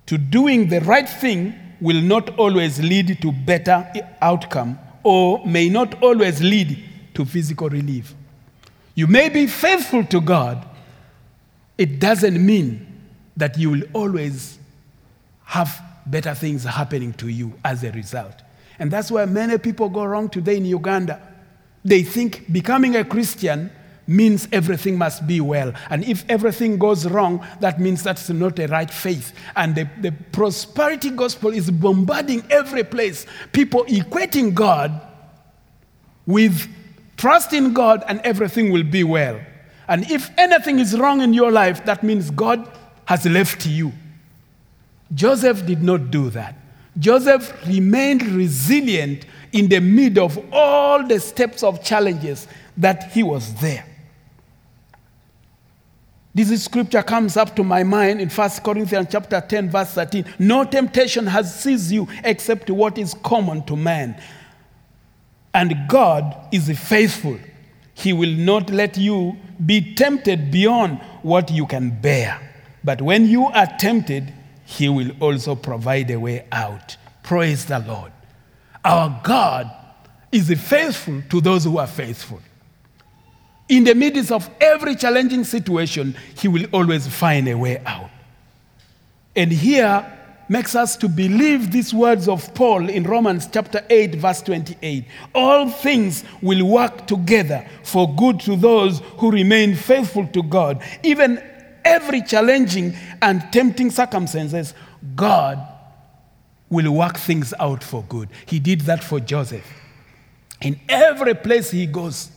to 0.07 0.17
doing 0.17 0.67
the 0.67 0.81
right 0.81 1.07
thing 1.07 1.53
will 1.79 2.01
not 2.01 2.37
always 2.37 2.79
lead 2.79 3.21
to 3.21 3.31
better 3.31 3.89
outcome 4.21 4.77
or 5.03 5.45
may 5.45 5.69
not 5.69 6.01
always 6.01 6.41
lead 6.41 6.83
to 7.13 7.25
physical 7.25 7.69
relief. 7.69 8.15
You 8.95 9.07
may 9.07 9.29
be 9.29 9.47
faithful 9.47 10.03
to 10.05 10.19
God, 10.19 10.67
it 11.79 11.97
doesn't 11.97 12.45
mean 12.45 12.85
that 13.37 13.57
you 13.57 13.69
will 13.69 13.83
always 13.93 14.59
have 15.45 15.81
better 16.05 16.35
things 16.35 16.65
happening 16.65 17.13
to 17.13 17.29
you 17.29 17.53
as 17.63 17.85
a 17.85 17.91
result. 17.93 18.33
And 18.79 18.91
that's 18.91 19.09
why 19.09 19.23
many 19.23 19.57
people 19.57 19.87
go 19.87 20.03
wrong 20.03 20.27
today 20.27 20.57
in 20.57 20.65
Uganda. 20.65 21.21
They 21.85 22.03
think 22.03 22.51
becoming 22.51 22.97
a 22.97 23.05
Christian 23.05 23.71
means 24.05 24.49
everything 24.51 24.97
must 24.97 25.25
be 25.25 25.39
well. 25.39 25.71
And 25.89 26.03
if 26.03 26.25
everything 26.27 26.77
goes 26.77 27.07
wrong, 27.07 27.47
that 27.61 27.79
means 27.79 28.03
that's 28.03 28.29
not 28.29 28.59
a 28.59 28.67
right 28.67 28.91
faith. 28.91 29.31
And 29.55 29.73
the, 29.73 29.89
the 30.01 30.11
prosperity 30.11 31.11
gospel 31.11 31.53
is 31.53 31.71
bombarding 31.71 32.43
every 32.49 32.83
place. 32.83 33.25
People 33.53 33.85
equating 33.85 34.53
God 34.53 34.99
with 36.25 36.67
trust 37.15 37.53
in 37.53 37.71
God 37.71 38.03
and 38.05 38.19
everything 38.25 38.69
will 38.69 38.83
be 38.83 39.05
well. 39.05 39.39
And 39.89 40.09
if 40.09 40.29
anything 40.37 40.77
is 40.77 40.97
wrong 40.97 41.21
in 41.21 41.33
your 41.33 41.51
life, 41.51 41.83
that 41.85 42.03
means 42.03 42.29
God 42.29 42.69
has 43.05 43.25
left 43.25 43.65
you. 43.65 43.91
Joseph 45.13 45.65
did 45.65 45.81
not 45.81 46.11
do 46.11 46.29
that. 46.29 46.55
Joseph 46.99 47.51
remained 47.65 48.21
resilient 48.21 49.25
in 49.51 49.67
the 49.67 49.79
midst 49.79 50.19
of 50.19 50.53
all 50.53 51.05
the 51.05 51.19
steps 51.19 51.63
of 51.63 51.83
challenges 51.83 52.47
that 52.77 53.11
he 53.11 53.23
was 53.23 53.55
there. 53.55 53.83
This 56.35 56.63
scripture 56.63 57.01
comes 57.01 57.35
up 57.35 57.55
to 57.55 57.63
my 57.63 57.83
mind 57.83 58.21
in 58.21 58.29
1 58.29 58.49
Corinthians 58.63 59.07
chapter 59.09 59.41
10 59.41 59.71
verse 59.71 59.93
13. 59.95 60.23
No 60.37 60.65
temptation 60.65 61.25
has 61.25 61.63
seized 61.63 61.91
you 61.91 62.07
except 62.23 62.69
what 62.69 62.99
is 62.99 63.15
common 63.23 63.63
to 63.65 63.75
man. 63.75 64.21
And 65.51 65.87
God 65.87 66.47
is 66.51 66.69
faithful. 66.79 67.39
He 67.99 68.13
will 68.13 68.31
not 68.31 68.69
let 68.69 68.97
you 68.97 69.37
be 69.65 69.93
tempted 69.93 70.51
beyond 70.51 70.99
what 71.21 71.51
you 71.51 71.65
can 71.65 71.89
bear. 72.01 72.39
But 72.83 73.01
when 73.01 73.27
you 73.27 73.45
are 73.45 73.67
tempted, 73.77 74.33
he 74.65 74.89
will 74.89 75.11
also 75.19 75.55
provide 75.55 76.09
a 76.11 76.19
way 76.19 76.45
out. 76.51 76.97
Praise 77.23 77.65
the 77.65 77.79
Lord. 77.79 78.11
Our 78.85 79.19
God 79.23 79.69
is 80.31 80.47
faithful 80.61 81.21
to 81.29 81.41
those 81.41 81.65
who 81.65 81.77
are 81.77 81.87
faithful 81.87 82.39
in 83.69 83.83
the 83.83 83.93
midst 83.93 84.31
of 84.31 84.49
every 84.59 84.95
challenging 84.95 85.43
situation, 85.43 86.15
he 86.35 86.47
will 86.47 86.65
always 86.73 87.07
find 87.07 87.47
a 87.47 87.55
way 87.55 87.77
out. 87.85 88.09
And 89.35 89.51
here 89.51 90.18
makes 90.49 90.75
us 90.75 90.97
to 90.97 91.07
believe 91.07 91.71
these 91.71 91.93
words 91.93 92.27
of 92.27 92.53
Paul 92.55 92.89
in 92.89 93.03
Romans 93.03 93.47
chapter 93.51 93.85
8, 93.89 94.15
verse 94.15 94.41
28. 94.41 95.05
All 95.33 95.69
things 95.69 96.23
will 96.41 96.65
work 96.67 97.07
together 97.07 97.65
for 97.83 98.13
good 98.15 98.39
to 98.41 98.55
those 98.55 98.99
who 99.17 99.31
remain 99.31 99.75
faithful 99.75 100.27
to 100.27 100.43
God. 100.43 100.83
Even 101.03 101.41
every 101.85 102.21
challenging 102.21 102.95
and 103.21 103.41
tempting 103.53 103.91
circumstances, 103.91 104.73
God 105.15 105.59
will 106.69 106.91
work 106.91 107.17
things 107.17 107.53
out 107.59 107.83
for 107.83 108.03
good. 108.03 108.29
He 108.45 108.59
did 108.59 108.81
that 108.81 109.03
for 109.03 109.19
Joseph. 109.19 109.65
In 110.61 110.79
every 110.89 111.35
place 111.35 111.71
he 111.71 111.85
goes, 111.85 112.31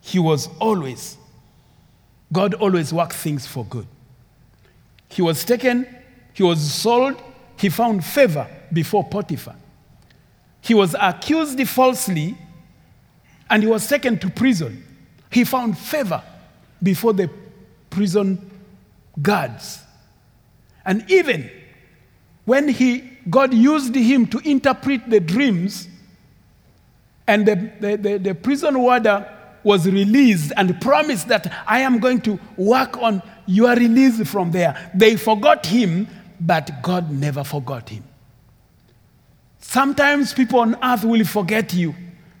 he 0.00 0.18
was 0.18 0.48
always, 0.60 1.16
God 2.32 2.54
always 2.54 2.92
works 2.92 3.16
things 3.16 3.46
for 3.46 3.64
good. 3.64 3.86
He 5.08 5.20
was 5.20 5.44
taken, 5.44 5.86
he 6.32 6.42
was 6.42 6.72
sold, 6.72 7.20
he 7.60 7.68
found 7.68 8.02
favor 8.02 8.46
before 8.72 9.04
Potiphar. 9.04 9.54
He 10.62 10.72
was 10.72 10.96
accused 10.98 11.60
falsely 11.68 12.36
and 13.50 13.62
he 13.62 13.68
was 13.68 13.86
taken 13.86 14.18
to 14.18 14.30
prison. 14.30 14.82
He 15.30 15.44
found 15.44 15.76
favor 15.76 16.22
before 16.82 17.12
the 17.12 17.28
prison 17.90 18.50
guards. 19.20 19.82
And 20.86 21.04
even 21.10 21.50
when 22.46 22.68
he, 22.68 23.18
God 23.28 23.52
used 23.52 23.94
him 23.94 24.26
to 24.28 24.38
interpret 24.38 25.10
the 25.10 25.20
dreams, 25.20 25.86
and 27.26 27.46
the, 27.46 27.70
the, 27.78 27.96
the, 27.96 28.18
the 28.18 28.34
prison 28.34 28.78
warder 28.78 29.30
was 29.62 29.86
released 29.86 30.52
and 30.56 30.80
promised 30.80 31.28
that 31.28 31.52
I 31.66 31.80
am 31.80 31.98
going 31.98 32.22
to 32.22 32.40
work 32.56 32.96
on 32.96 33.22
your 33.46 33.74
release 33.74 34.26
from 34.28 34.50
there. 34.50 34.90
They 34.94 35.16
forgot 35.16 35.66
him, 35.66 36.08
but 36.40 36.82
God 36.82 37.10
never 37.10 37.44
forgot 37.44 37.88
him. 37.88 38.04
Sometimes 39.60 40.32
people 40.32 40.60
on 40.60 40.76
earth 40.82 41.04
will 41.04 41.24
forget 41.24 41.74
you. 41.74 41.94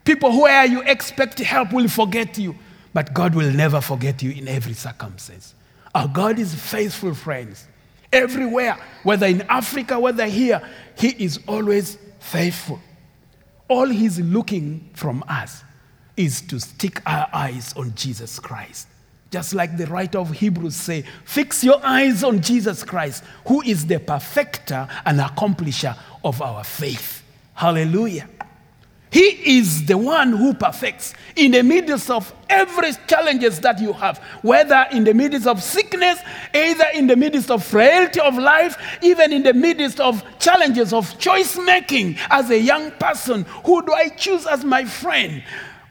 People 0.04 0.40
where 0.40 0.64
you 0.64 0.82
expect 0.82 1.38
help 1.38 1.72
will 1.72 1.88
forget 1.88 2.38
you, 2.38 2.56
but 2.94 3.12
God 3.12 3.34
will 3.34 3.52
never 3.52 3.80
forget 3.80 4.22
you 4.22 4.30
in 4.30 4.48
every 4.48 4.72
circumstance. 4.72 5.54
Our 5.94 6.08
God 6.08 6.38
is 6.38 6.54
faithful, 6.54 7.14
friends. 7.14 7.66
Everywhere, 8.12 8.76
whether 9.02 9.26
in 9.26 9.42
Africa, 9.42 10.00
whether 10.00 10.26
here, 10.26 10.66
He 10.96 11.08
is 11.24 11.38
always 11.46 11.98
faithful. 12.18 12.80
All 13.68 13.86
He's 13.86 14.18
looking 14.18 14.90
from 14.94 15.22
us 15.28 15.62
is 16.16 16.40
to 16.42 16.58
stick 16.58 17.00
our 17.06 17.28
eyes 17.32 17.72
on 17.76 17.94
Jesus 17.94 18.38
Christ. 18.38 18.88
Just 19.30 19.54
like 19.54 19.76
the 19.76 19.86
writer 19.86 20.18
of 20.18 20.30
Hebrews 20.32 20.74
say, 20.74 21.04
fix 21.24 21.62
your 21.62 21.80
eyes 21.84 22.24
on 22.24 22.40
Jesus 22.40 22.82
Christ, 22.82 23.22
who 23.46 23.62
is 23.62 23.86
the 23.86 24.00
perfecter 24.00 24.88
and 25.06 25.20
accomplisher 25.20 25.96
of 26.24 26.42
our 26.42 26.64
faith. 26.64 27.22
Hallelujah. 27.54 28.28
He 29.12 29.58
is 29.58 29.86
the 29.86 29.98
one 29.98 30.32
who 30.32 30.54
perfects 30.54 31.14
in 31.34 31.50
the 31.50 31.62
midst 31.62 32.10
of 32.10 32.32
every 32.48 32.92
challenges 33.08 33.60
that 33.60 33.80
you 33.80 33.92
have, 33.92 34.18
whether 34.42 34.86
in 34.92 35.02
the 35.02 35.14
midst 35.14 35.48
of 35.48 35.60
sickness, 35.62 36.18
either 36.54 36.84
in 36.94 37.08
the 37.08 37.16
midst 37.16 37.50
of 37.50 37.64
frailty 37.64 38.20
of 38.20 38.38
life, 38.38 38.76
even 39.02 39.32
in 39.32 39.42
the 39.42 39.52
midst 39.52 39.98
of 39.98 40.22
challenges 40.38 40.92
of 40.92 41.18
choice 41.18 41.58
making 41.58 42.18
as 42.30 42.50
a 42.50 42.58
young 42.58 42.92
person. 42.92 43.44
Who 43.64 43.84
do 43.84 43.92
I 43.92 44.10
choose 44.10 44.46
as 44.46 44.64
my 44.64 44.84
friend? 44.84 45.42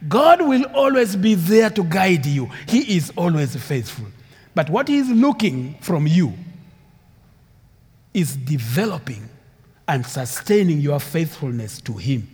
God 0.07 0.41
will 0.41 0.63
always 0.73 1.15
be 1.15 1.35
there 1.35 1.69
to 1.71 1.83
guide 1.83 2.25
you. 2.25 2.49
He 2.67 2.95
is 2.95 3.11
always 3.17 3.55
faithful. 3.55 4.07
But 4.55 4.69
what 4.69 4.87
He 4.87 4.97
is 4.97 5.09
looking 5.09 5.75
from 5.81 6.07
you 6.07 6.33
is 8.13 8.35
developing 8.35 9.29
and 9.87 10.05
sustaining 10.05 10.79
your 10.79 10.99
faithfulness 10.99 11.81
to 11.81 11.93
Him. 11.93 12.27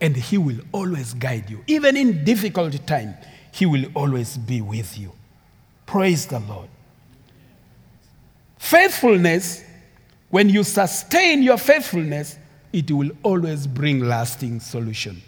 And 0.00 0.16
He 0.16 0.36
will 0.36 0.58
always 0.72 1.14
guide 1.14 1.48
you. 1.48 1.64
Even 1.66 1.96
in 1.96 2.24
difficult 2.24 2.86
time, 2.86 3.14
He 3.52 3.66
will 3.66 3.86
always 3.94 4.36
be 4.36 4.60
with 4.60 4.98
you. 4.98 5.12
Praise 5.86 6.26
the 6.26 6.40
Lord. 6.40 6.68
Faithfulness, 8.58 9.64
when 10.30 10.48
you 10.48 10.62
sustain 10.62 11.42
your 11.42 11.58
faithfulness, 11.58 12.38
it 12.72 12.90
will 12.90 13.10
always 13.22 13.66
bring 13.66 14.00
lasting 14.00 14.60
solution, 14.60 15.20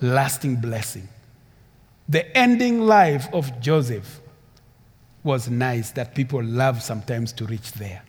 lasting 0.00 0.56
blessing. 0.56 1.08
The 2.08 2.36
ending 2.36 2.80
life 2.80 3.28
of 3.32 3.60
Joseph 3.60 4.20
was 5.22 5.48
nice 5.48 5.90
that 5.92 6.14
people 6.14 6.42
love 6.42 6.82
sometimes 6.82 7.32
to 7.34 7.44
reach 7.44 7.72
there. 7.72 8.02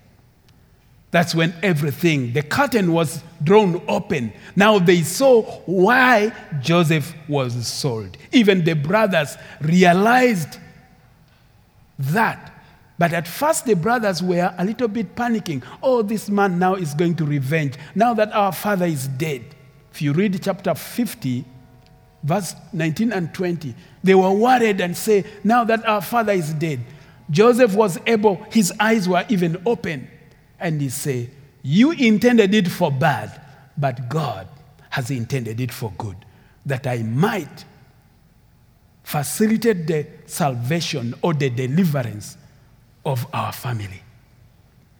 That's 1.11 1.35
when 1.35 1.53
everything, 1.61 2.31
the 2.31 2.41
curtain 2.41 2.93
was 2.93 3.21
drawn 3.43 3.81
open. 3.89 4.31
Now 4.55 4.79
they 4.79 5.03
saw 5.03 5.41
why 5.65 6.33
Joseph 6.61 7.13
was 7.27 7.67
sold. 7.67 8.17
Even 8.31 8.63
the 8.63 8.73
brothers 8.73 9.35
realized 9.59 10.57
that. 11.99 12.47
But 12.97 13.13
at 13.13 13.27
first, 13.27 13.65
the 13.65 13.75
brothers 13.75 14.23
were 14.23 14.53
a 14.57 14.63
little 14.63 14.87
bit 14.87 15.15
panicking. 15.15 15.63
Oh, 15.83 16.01
this 16.01 16.29
man 16.29 16.57
now 16.57 16.75
is 16.75 16.93
going 16.93 17.15
to 17.15 17.25
revenge. 17.25 17.75
Now 17.93 18.13
that 18.13 18.31
our 18.31 18.53
father 18.53 18.85
is 18.85 19.07
dead. 19.07 19.43
If 19.91 20.01
you 20.01 20.13
read 20.13 20.41
chapter 20.41 20.73
50, 20.73 21.43
verse 22.23 22.55
19 22.73 23.11
and 23.11 23.33
20, 23.33 23.73
they 24.03 24.15
were 24.15 24.31
worried 24.31 24.81
and 24.81 24.95
say, 24.95 25.25
Now 25.43 25.63
that 25.63 25.85
our 25.87 26.01
father 26.01 26.33
is 26.33 26.53
dead, 26.53 26.79
Joseph 27.29 27.75
was 27.75 27.97
able, 28.05 28.35
his 28.51 28.73
eyes 28.79 29.07
were 29.07 29.25
even 29.29 29.61
open 29.65 30.07
and 30.59 30.81
he 30.81 30.89
say, 30.89 31.29
You 31.63 31.91
intended 31.91 32.53
it 32.53 32.67
for 32.67 32.91
bad, 32.91 33.41
but 33.77 34.09
God 34.09 34.47
has 34.89 35.09
intended 35.09 35.59
it 35.59 35.71
for 35.71 35.91
good, 35.97 36.17
that 36.65 36.85
I 36.85 36.97
might 36.97 37.65
facilitate 39.03 39.87
the 39.87 40.07
salvation 40.25 41.13
or 41.21 41.33
the 41.33 41.49
deliverance 41.49 42.37
of 43.05 43.25
our 43.33 43.51
family. 43.51 44.01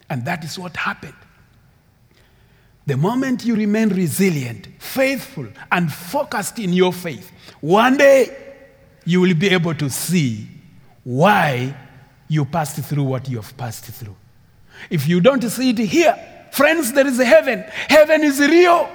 And 0.09 0.25
that 0.25 0.43
is 0.43 0.57
what 0.57 0.75
happened. 0.75 1.13
The 2.87 2.97
moment 2.97 3.45
you 3.45 3.55
remain 3.55 3.89
resilient, 3.89 4.67
faithful, 4.79 5.47
and 5.71 5.91
focused 5.91 6.57
in 6.59 6.73
your 6.73 6.91
faith, 6.91 7.31
one 7.59 7.97
day 7.97 8.35
you 9.05 9.21
will 9.21 9.35
be 9.35 9.49
able 9.49 9.75
to 9.75 9.89
see 9.89 10.47
why 11.03 11.75
you 12.27 12.45
passed 12.45 12.77
through 12.83 13.03
what 13.03 13.29
you 13.29 13.37
have 13.37 13.55
passed 13.55 13.85
through. 13.85 14.15
If 14.89 15.07
you 15.07 15.21
don't 15.21 15.43
see 15.43 15.69
it 15.69 15.77
here, 15.77 16.17
friends, 16.51 16.91
there 16.93 17.05
is 17.05 17.17
heaven. 17.17 17.63
Heaven 17.87 18.23
is 18.23 18.39
real. 18.39 18.89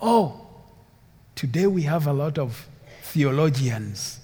Oh, 0.00 0.46
today 1.34 1.66
we 1.66 1.82
have 1.82 2.06
a 2.06 2.12
lot 2.12 2.38
of 2.38 2.68
theologians 3.02 4.19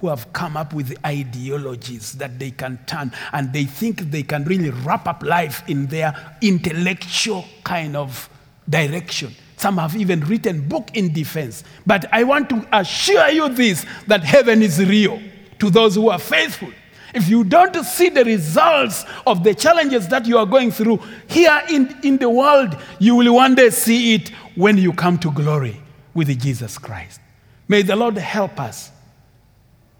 who 0.00 0.08
have 0.08 0.32
come 0.32 0.56
up 0.56 0.72
with 0.72 0.96
ideologies 1.04 2.12
that 2.14 2.38
they 2.38 2.50
can 2.50 2.78
turn 2.86 3.12
and 3.32 3.52
they 3.52 3.64
think 3.64 4.10
they 4.10 4.22
can 4.22 4.44
really 4.44 4.70
wrap 4.70 5.06
up 5.06 5.22
life 5.22 5.62
in 5.68 5.86
their 5.86 6.36
intellectual 6.40 7.44
kind 7.64 7.96
of 7.96 8.28
direction. 8.68 9.34
Some 9.56 9.76
have 9.76 9.94
even 9.94 10.20
written 10.20 10.66
book 10.66 10.90
in 10.94 11.12
defense. 11.12 11.64
But 11.86 12.06
I 12.12 12.24
want 12.24 12.48
to 12.48 12.66
assure 12.72 13.28
you 13.28 13.50
this 13.50 13.84
that 14.06 14.24
heaven 14.24 14.62
is 14.62 14.78
real 14.82 15.20
to 15.58 15.70
those 15.70 15.96
who 15.96 16.08
are 16.08 16.18
faithful. 16.18 16.70
If 17.14 17.28
you 17.28 17.44
don't 17.44 17.74
see 17.84 18.08
the 18.08 18.24
results 18.24 19.04
of 19.26 19.44
the 19.44 19.54
challenges 19.54 20.08
that 20.08 20.26
you 20.26 20.38
are 20.38 20.46
going 20.46 20.70
through 20.70 21.00
here 21.28 21.60
in, 21.68 21.94
in 22.02 22.16
the 22.16 22.30
world, 22.30 22.76
you 22.98 23.16
will 23.16 23.34
one 23.34 23.54
day 23.54 23.70
see 23.70 24.14
it 24.14 24.30
when 24.54 24.78
you 24.78 24.92
come 24.92 25.18
to 25.18 25.30
glory 25.32 25.80
with 26.14 26.28
Jesus 26.40 26.78
Christ. 26.78 27.20
May 27.68 27.82
the 27.82 27.96
Lord 27.96 28.16
help 28.16 28.58
us 28.60 28.92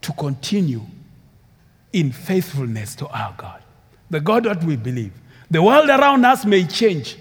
to 0.02 0.12
continue 0.12 0.82
in 1.92 2.12
faithfulness 2.12 2.94
to 2.96 3.08
our 3.08 3.34
God, 3.36 3.62
the 4.08 4.20
God 4.20 4.44
that 4.44 4.62
we 4.64 4.76
believe. 4.76 5.12
The 5.50 5.62
world 5.62 5.88
around 5.88 6.24
us 6.24 6.44
may 6.44 6.64
change. 6.64 7.16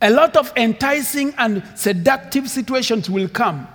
A 0.00 0.10
lot 0.10 0.36
of 0.36 0.52
enticing 0.56 1.32
and 1.38 1.62
seductive 1.76 2.50
situations 2.50 3.08
will 3.08 3.28
come. 3.28 3.68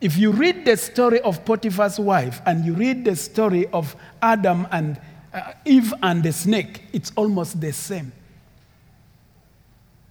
If 0.00 0.16
you 0.16 0.30
read 0.30 0.64
the 0.64 0.76
story 0.76 1.20
of 1.22 1.44
Potiphar's 1.44 1.98
wife 1.98 2.40
and 2.46 2.64
you 2.64 2.74
read 2.74 3.04
the 3.04 3.16
story 3.16 3.66
of 3.68 3.96
Adam 4.22 4.68
and 4.70 5.00
uh, 5.32 5.52
Eve 5.64 5.92
and 6.02 6.22
the 6.22 6.32
snake, 6.32 6.82
it's 6.92 7.10
almost 7.16 7.60
the 7.60 7.72
same. 7.72 8.12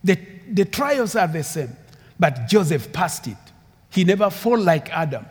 The, 0.04 0.20
the 0.52 0.66
trials 0.66 1.16
are 1.16 1.28
the 1.28 1.44
same, 1.44 1.76
but 2.20 2.48
Joseph 2.48 2.92
passed 2.92 3.28
it. 3.28 3.38
He 3.90 4.04
never 4.04 4.30
fell 4.30 4.60
like 4.60 4.90
Adam. 4.90 5.26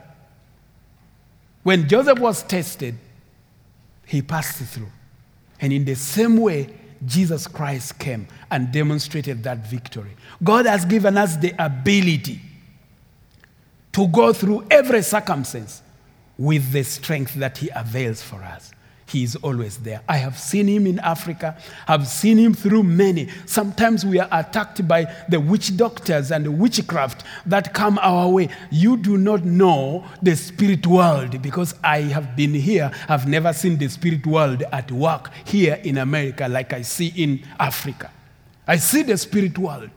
When 1.64 1.88
Joseph 1.88 2.20
was 2.20 2.42
tested, 2.44 2.96
he 4.06 4.22
passed 4.22 4.62
through. 4.62 4.92
And 5.60 5.72
in 5.72 5.84
the 5.84 5.96
same 5.96 6.36
way, 6.36 6.68
Jesus 7.04 7.46
Christ 7.46 7.98
came 7.98 8.28
and 8.50 8.70
demonstrated 8.70 9.42
that 9.42 9.66
victory. 9.66 10.12
God 10.42 10.66
has 10.66 10.84
given 10.84 11.18
us 11.18 11.36
the 11.36 11.54
ability 11.58 12.40
to 13.92 14.06
go 14.08 14.32
through 14.32 14.66
every 14.70 15.02
circumstance 15.02 15.82
with 16.36 16.70
the 16.72 16.82
strength 16.82 17.34
that 17.34 17.58
He 17.58 17.70
avails 17.74 18.22
for 18.22 18.42
us. 18.42 18.72
He 19.07 19.22
is 19.22 19.36
always 19.36 19.78
there. 19.78 20.00
I 20.09 20.16
have 20.16 20.38
seen 20.38 20.66
him 20.66 20.86
in 20.86 20.98
Africa. 20.98 21.57
I've 21.86 22.09
seen 22.09 22.38
him 22.38 22.55
through 22.55 22.84
many. 22.84 23.28
Sometimes 23.46 24.05
we 24.05 24.18
are 24.18 24.28
attacked 24.32 24.86
by 24.88 25.12
the 25.28 25.38
witch 25.38 25.76
doctors 25.76 26.32
and 26.32 26.46
the 26.46 26.50
witchcraft 26.50 27.22
that 27.46 27.74
come 27.74 27.98
our 28.00 28.28
way. 28.28 28.48
You 28.70 28.96
do 28.96 29.18
not 29.18 29.44
know 29.44 30.07
the 30.22 30.34
spirit 30.34 30.86
world 30.86 31.42
because 31.42 31.74
I 31.84 32.00
have 32.00 32.34
been 32.34 32.55
here. 32.55 32.90
I've 33.09 33.28
never 33.28 33.52
seen 33.52 33.76
the 33.76 33.88
spirit 33.88 34.26
world 34.26 34.62
at 34.72 34.90
work 34.90 35.30
here 35.44 35.80
in 35.84 35.98
America 35.98 36.48
like 36.48 36.72
I 36.72 36.82
see 36.82 37.12
in 37.14 37.44
Africa. 37.61 38.11
I 38.66 38.76
see 38.76 39.02
the 39.02 39.18
spirit 39.18 39.59
world. 39.59 39.90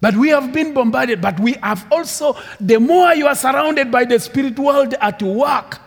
But 0.00 0.16
we 0.16 0.28
have 0.30 0.52
been 0.52 0.72
bombarded, 0.72 1.20
but 1.20 1.38
we 1.38 1.54
have 1.54 1.86
also, 1.92 2.36
the 2.58 2.78
more 2.78 3.12
you 3.14 3.26
are 3.26 3.34
surrounded 3.34 3.90
by 3.90 4.04
the 4.04 4.18
spirit 4.18 4.58
world 4.58 4.94
at 4.94 5.20
work, 5.22 5.78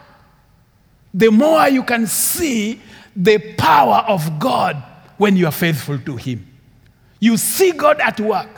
the 1.14 1.30
more 1.30 1.68
you 1.70 1.84
can 1.84 2.08
see 2.08 2.82
the 3.16 3.38
power 3.56 4.04
of 4.08 4.40
God 4.40 4.82
when 5.18 5.36
you 5.36 5.46
are 5.46 5.52
faithful 5.52 6.00
to 6.00 6.16
Him. 6.16 6.48
You 7.20 7.38
see 7.38 7.72
God 7.72 8.00
at 8.02 8.20
work, 8.20 8.50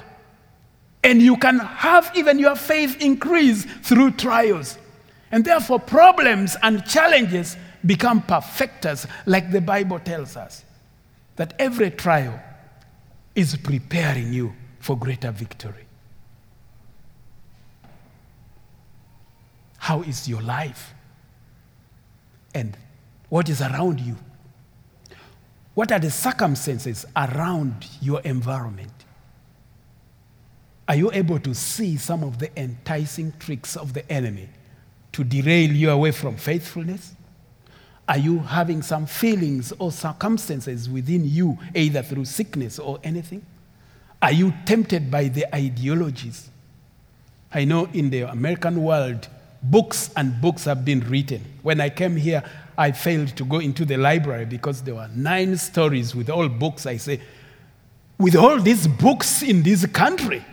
and 1.04 1.22
you 1.22 1.38
can 1.38 1.60
have 1.60 2.12
even 2.16 2.40
your 2.40 2.56
faith 2.56 3.00
increase 3.00 3.66
through 3.84 4.12
trials. 4.12 4.78
And 5.32 5.44
therefore, 5.44 5.80
problems 5.80 6.56
and 6.64 6.86
challenges 6.86 7.58
become 7.86 8.22
perfecters, 8.22 9.06
like 9.26 9.52
the 9.52 9.62
Bible 9.62 10.00
tells 10.00 10.36
us. 10.38 10.64
That 11.36 11.54
every 11.60 11.92
trial 11.92 12.40
is 13.36 13.56
preparing 13.58 14.32
you 14.32 14.56
for 14.80 14.98
greater 14.98 15.32
victory. 15.32 15.86
How 19.78 20.02
is 20.02 20.28
your 20.28 20.42
life? 20.42 20.95
And 22.56 22.76
what 23.30 23.50
is 23.50 23.62
around 23.62 24.00
you. 24.00 24.16
What 25.76 25.92
are 25.92 26.00
the 26.00 26.10
circumstances 26.10 27.06
around 27.16 27.86
your 28.02 28.22
environment? 28.22 28.92
Are 30.88 30.96
you 30.96 31.12
able 31.12 31.40
to 31.40 31.54
see 31.54 31.98
some 31.98 32.24
of 32.24 32.40
the 32.40 32.58
enticing 32.60 33.34
tricks 33.40 33.76
of 33.76 33.94
the 33.94 34.10
enemy 34.10 34.48
to 35.12 35.24
derail 35.24 35.72
you 35.72 35.90
away 35.90 36.12
from 36.12 36.38
faithfulness? 36.38 37.14
Are 38.08 38.18
you 38.18 38.40
having 38.40 38.82
some 38.84 39.06
feelings 39.06 39.74
or 39.80 39.92
circumstances 39.92 40.88
within 40.90 41.26
you, 41.26 41.58
either 41.74 42.04
through 42.04 42.26
sickness 42.26 42.80
or 42.80 43.00
anything? 43.04 43.46
Are 44.22 44.32
you 44.32 44.54
tempted 44.66 45.10
by 45.12 45.28
the 45.28 45.54
ideologies? 45.54 46.50
I 47.52 47.66
know 47.66 47.86
in 47.94 48.12
the 48.12 48.22
American 48.22 48.82
world, 48.84 49.28
books 49.70 50.10
and 50.16 50.40
books 50.42 50.66
have 50.66 50.86
been 50.86 51.02
written. 51.02 51.44
When 51.64 51.82
I 51.82 51.90
came 51.90 52.16
here, 52.16 52.44
I 52.78 52.92
failed 52.92 53.36
to 53.38 53.46
go 53.46 53.60
into 53.60 53.86
the 53.86 53.98
library 53.98 54.46
because 54.46 54.82
there 54.82 54.96
were 54.96 55.10
nine 55.16 55.58
stories 55.58 56.16
with 56.16 56.30
all 56.30 56.50
books. 56.50 56.86
I 56.86 56.98
say, 56.98 57.22
with 58.18 58.36
all 58.36 58.60
these 58.60 58.88
books 58.88 59.42
in 59.42 59.64
this 59.64 59.86
country, 59.88 60.44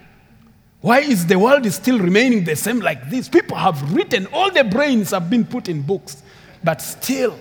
why 0.81 1.01
is 1.01 1.27
the 1.27 1.39
world 1.39 1.71
still 1.73 1.99
remaining 1.99 2.45
the 2.45 2.57
same 2.57 2.81
like 2.81 3.09
this? 3.09 3.29
People 3.29 3.57
have 3.57 3.95
written, 3.95 4.27
all 4.33 4.51
the 4.51 4.65
brains 4.65 5.11
have 5.11 5.31
been 5.31 5.45
put 5.45 5.69
in 5.69 5.83
books, 5.83 6.23
but 6.65 6.83
still, 6.83 7.39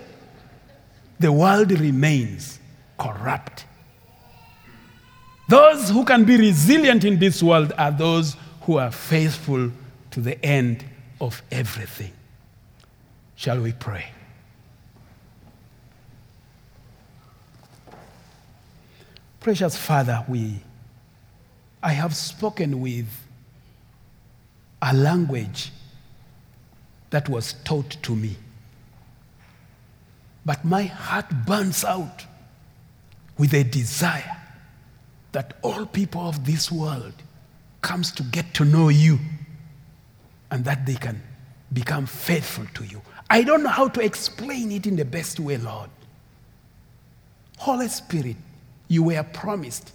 the 1.19 1.32
world 1.32 1.72
remains 1.72 2.59
corrupt. 2.99 3.65
Those 5.49 5.89
who 5.89 6.05
can 6.05 6.24
be 6.24 6.38
resilient 6.38 7.03
in 7.03 7.19
this 7.19 7.41
world 7.41 7.74
are 7.78 7.91
those 7.91 8.38
who 8.61 8.78
are 8.78 8.91
faithful 8.91 9.72
to 10.11 10.22
the 10.22 10.43
end 10.45 10.86
of 11.22 11.41
everything. 11.51 12.11
Shall 13.36 13.61
we 13.61 13.72
pray? 13.72 14.05
Precious 19.39 19.78
Father, 19.78 20.26
we, 20.28 20.59
I 21.82 21.93
have 21.93 22.15
spoken 22.15 22.82
with 22.82 23.07
a 24.82 24.93
language 24.93 25.72
that 27.11 27.30
was 27.30 27.53
taught 27.63 27.89
to 28.03 28.15
me. 28.15 28.36
But 30.45 30.65
my 30.65 30.84
heart 30.84 31.28
burns 31.45 31.84
out 31.84 32.26
with 33.38 33.53
a 33.53 33.63
desire 33.63 34.38
that 35.34 35.57
all 35.61 35.86
people 35.86 36.22
of 36.22 36.45
this 36.45 36.72
world 36.72 37.13
comes 37.82 38.11
to 38.11 38.24
get 38.24 38.53
to 38.55 38.65
know 38.65 38.89
you 38.89 39.19
and 40.52 40.64
that 40.66 40.86
they 40.86 40.95
can 40.95 41.22
become 41.74 42.06
faithful 42.06 42.66
to 42.74 42.84
you. 42.84 43.02
I 43.30 43.43
don't 43.43 43.64
know 43.64 43.70
how 43.70 43.88
to 43.88 44.02
explain 44.02 44.72
it 44.72 44.86
in 44.86 44.97
the 44.97 45.06
best 45.06 45.39
way, 45.39 45.58
Lord. 45.58 45.89
Holy 47.58 47.88
Spirit, 47.88 48.36
you 48.89 49.04
were 49.04 49.24
promised 49.24 49.93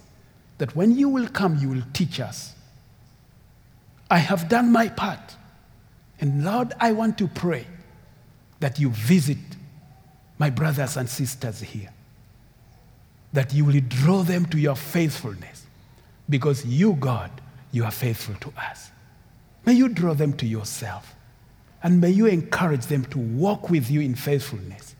that 0.57 0.75
when 0.75 0.97
you 0.97 1.07
will 1.07 1.27
come, 1.27 1.57
you 1.59 1.69
will 1.69 1.83
teach 1.93 2.19
us. 2.19 2.55
I 4.09 4.17
have 4.17 4.49
done 4.49 4.71
my 4.71 4.89
part. 4.89 5.35
And 6.19 6.43
Lord, 6.43 6.73
I 6.79 6.93
want 6.93 7.17
to 7.19 7.27
pray 7.27 7.67
that 8.59 8.79
you 8.79 8.89
visit 8.89 9.37
my 10.39 10.49
brothers 10.49 10.97
and 10.97 11.07
sisters 11.07 11.59
here, 11.61 11.91
that 13.33 13.53
you 13.53 13.65
will 13.65 13.79
draw 13.87 14.23
them 14.23 14.47
to 14.47 14.57
your 14.57 14.75
faithfulness, 14.75 15.65
because 16.27 16.65
you, 16.65 16.93
God, 16.93 17.29
you 17.71 17.83
are 17.83 17.91
faithful 17.91 18.35
to 18.35 18.53
us. 18.59 18.89
May 19.67 19.73
you 19.73 19.89
draw 19.89 20.13
them 20.13 20.31
to 20.37 20.45
yourself, 20.45 21.13
and 21.83 21.99
may 21.99 22.09
you 22.09 22.25
encourage 22.25 22.85
them 22.85 23.03
to 23.07 23.17
walk 23.17 23.69
with 23.69 23.91
you 23.91 23.99
in 23.99 24.15
faithfulness 24.15 24.95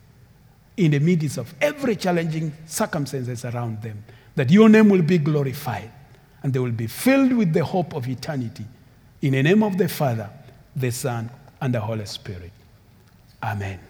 in 0.76 0.90
the 0.90 0.98
midst 0.98 1.38
of 1.38 1.54
every 1.58 1.96
challenging 1.96 2.52
circumstances 2.66 3.46
around 3.46 3.80
them, 3.80 4.04
that 4.36 4.50
your 4.50 4.68
name 4.68 4.90
will 4.90 5.00
be 5.00 5.16
glorified 5.16 5.90
and 6.42 6.52
they 6.52 6.58
will 6.58 6.70
be 6.70 6.86
filled 6.86 7.32
with 7.32 7.54
the 7.54 7.64
hope 7.64 7.94
of 7.94 8.06
eternity. 8.06 8.66
In 9.22 9.32
the 9.32 9.42
name 9.42 9.62
of 9.62 9.78
the 9.78 9.88
Father, 9.88 10.28
the 10.76 10.90
Son, 10.90 11.30
and 11.62 11.74
the 11.74 11.80
Holy 11.80 12.04
Spirit. 12.04 12.52
Amen. 13.42 13.80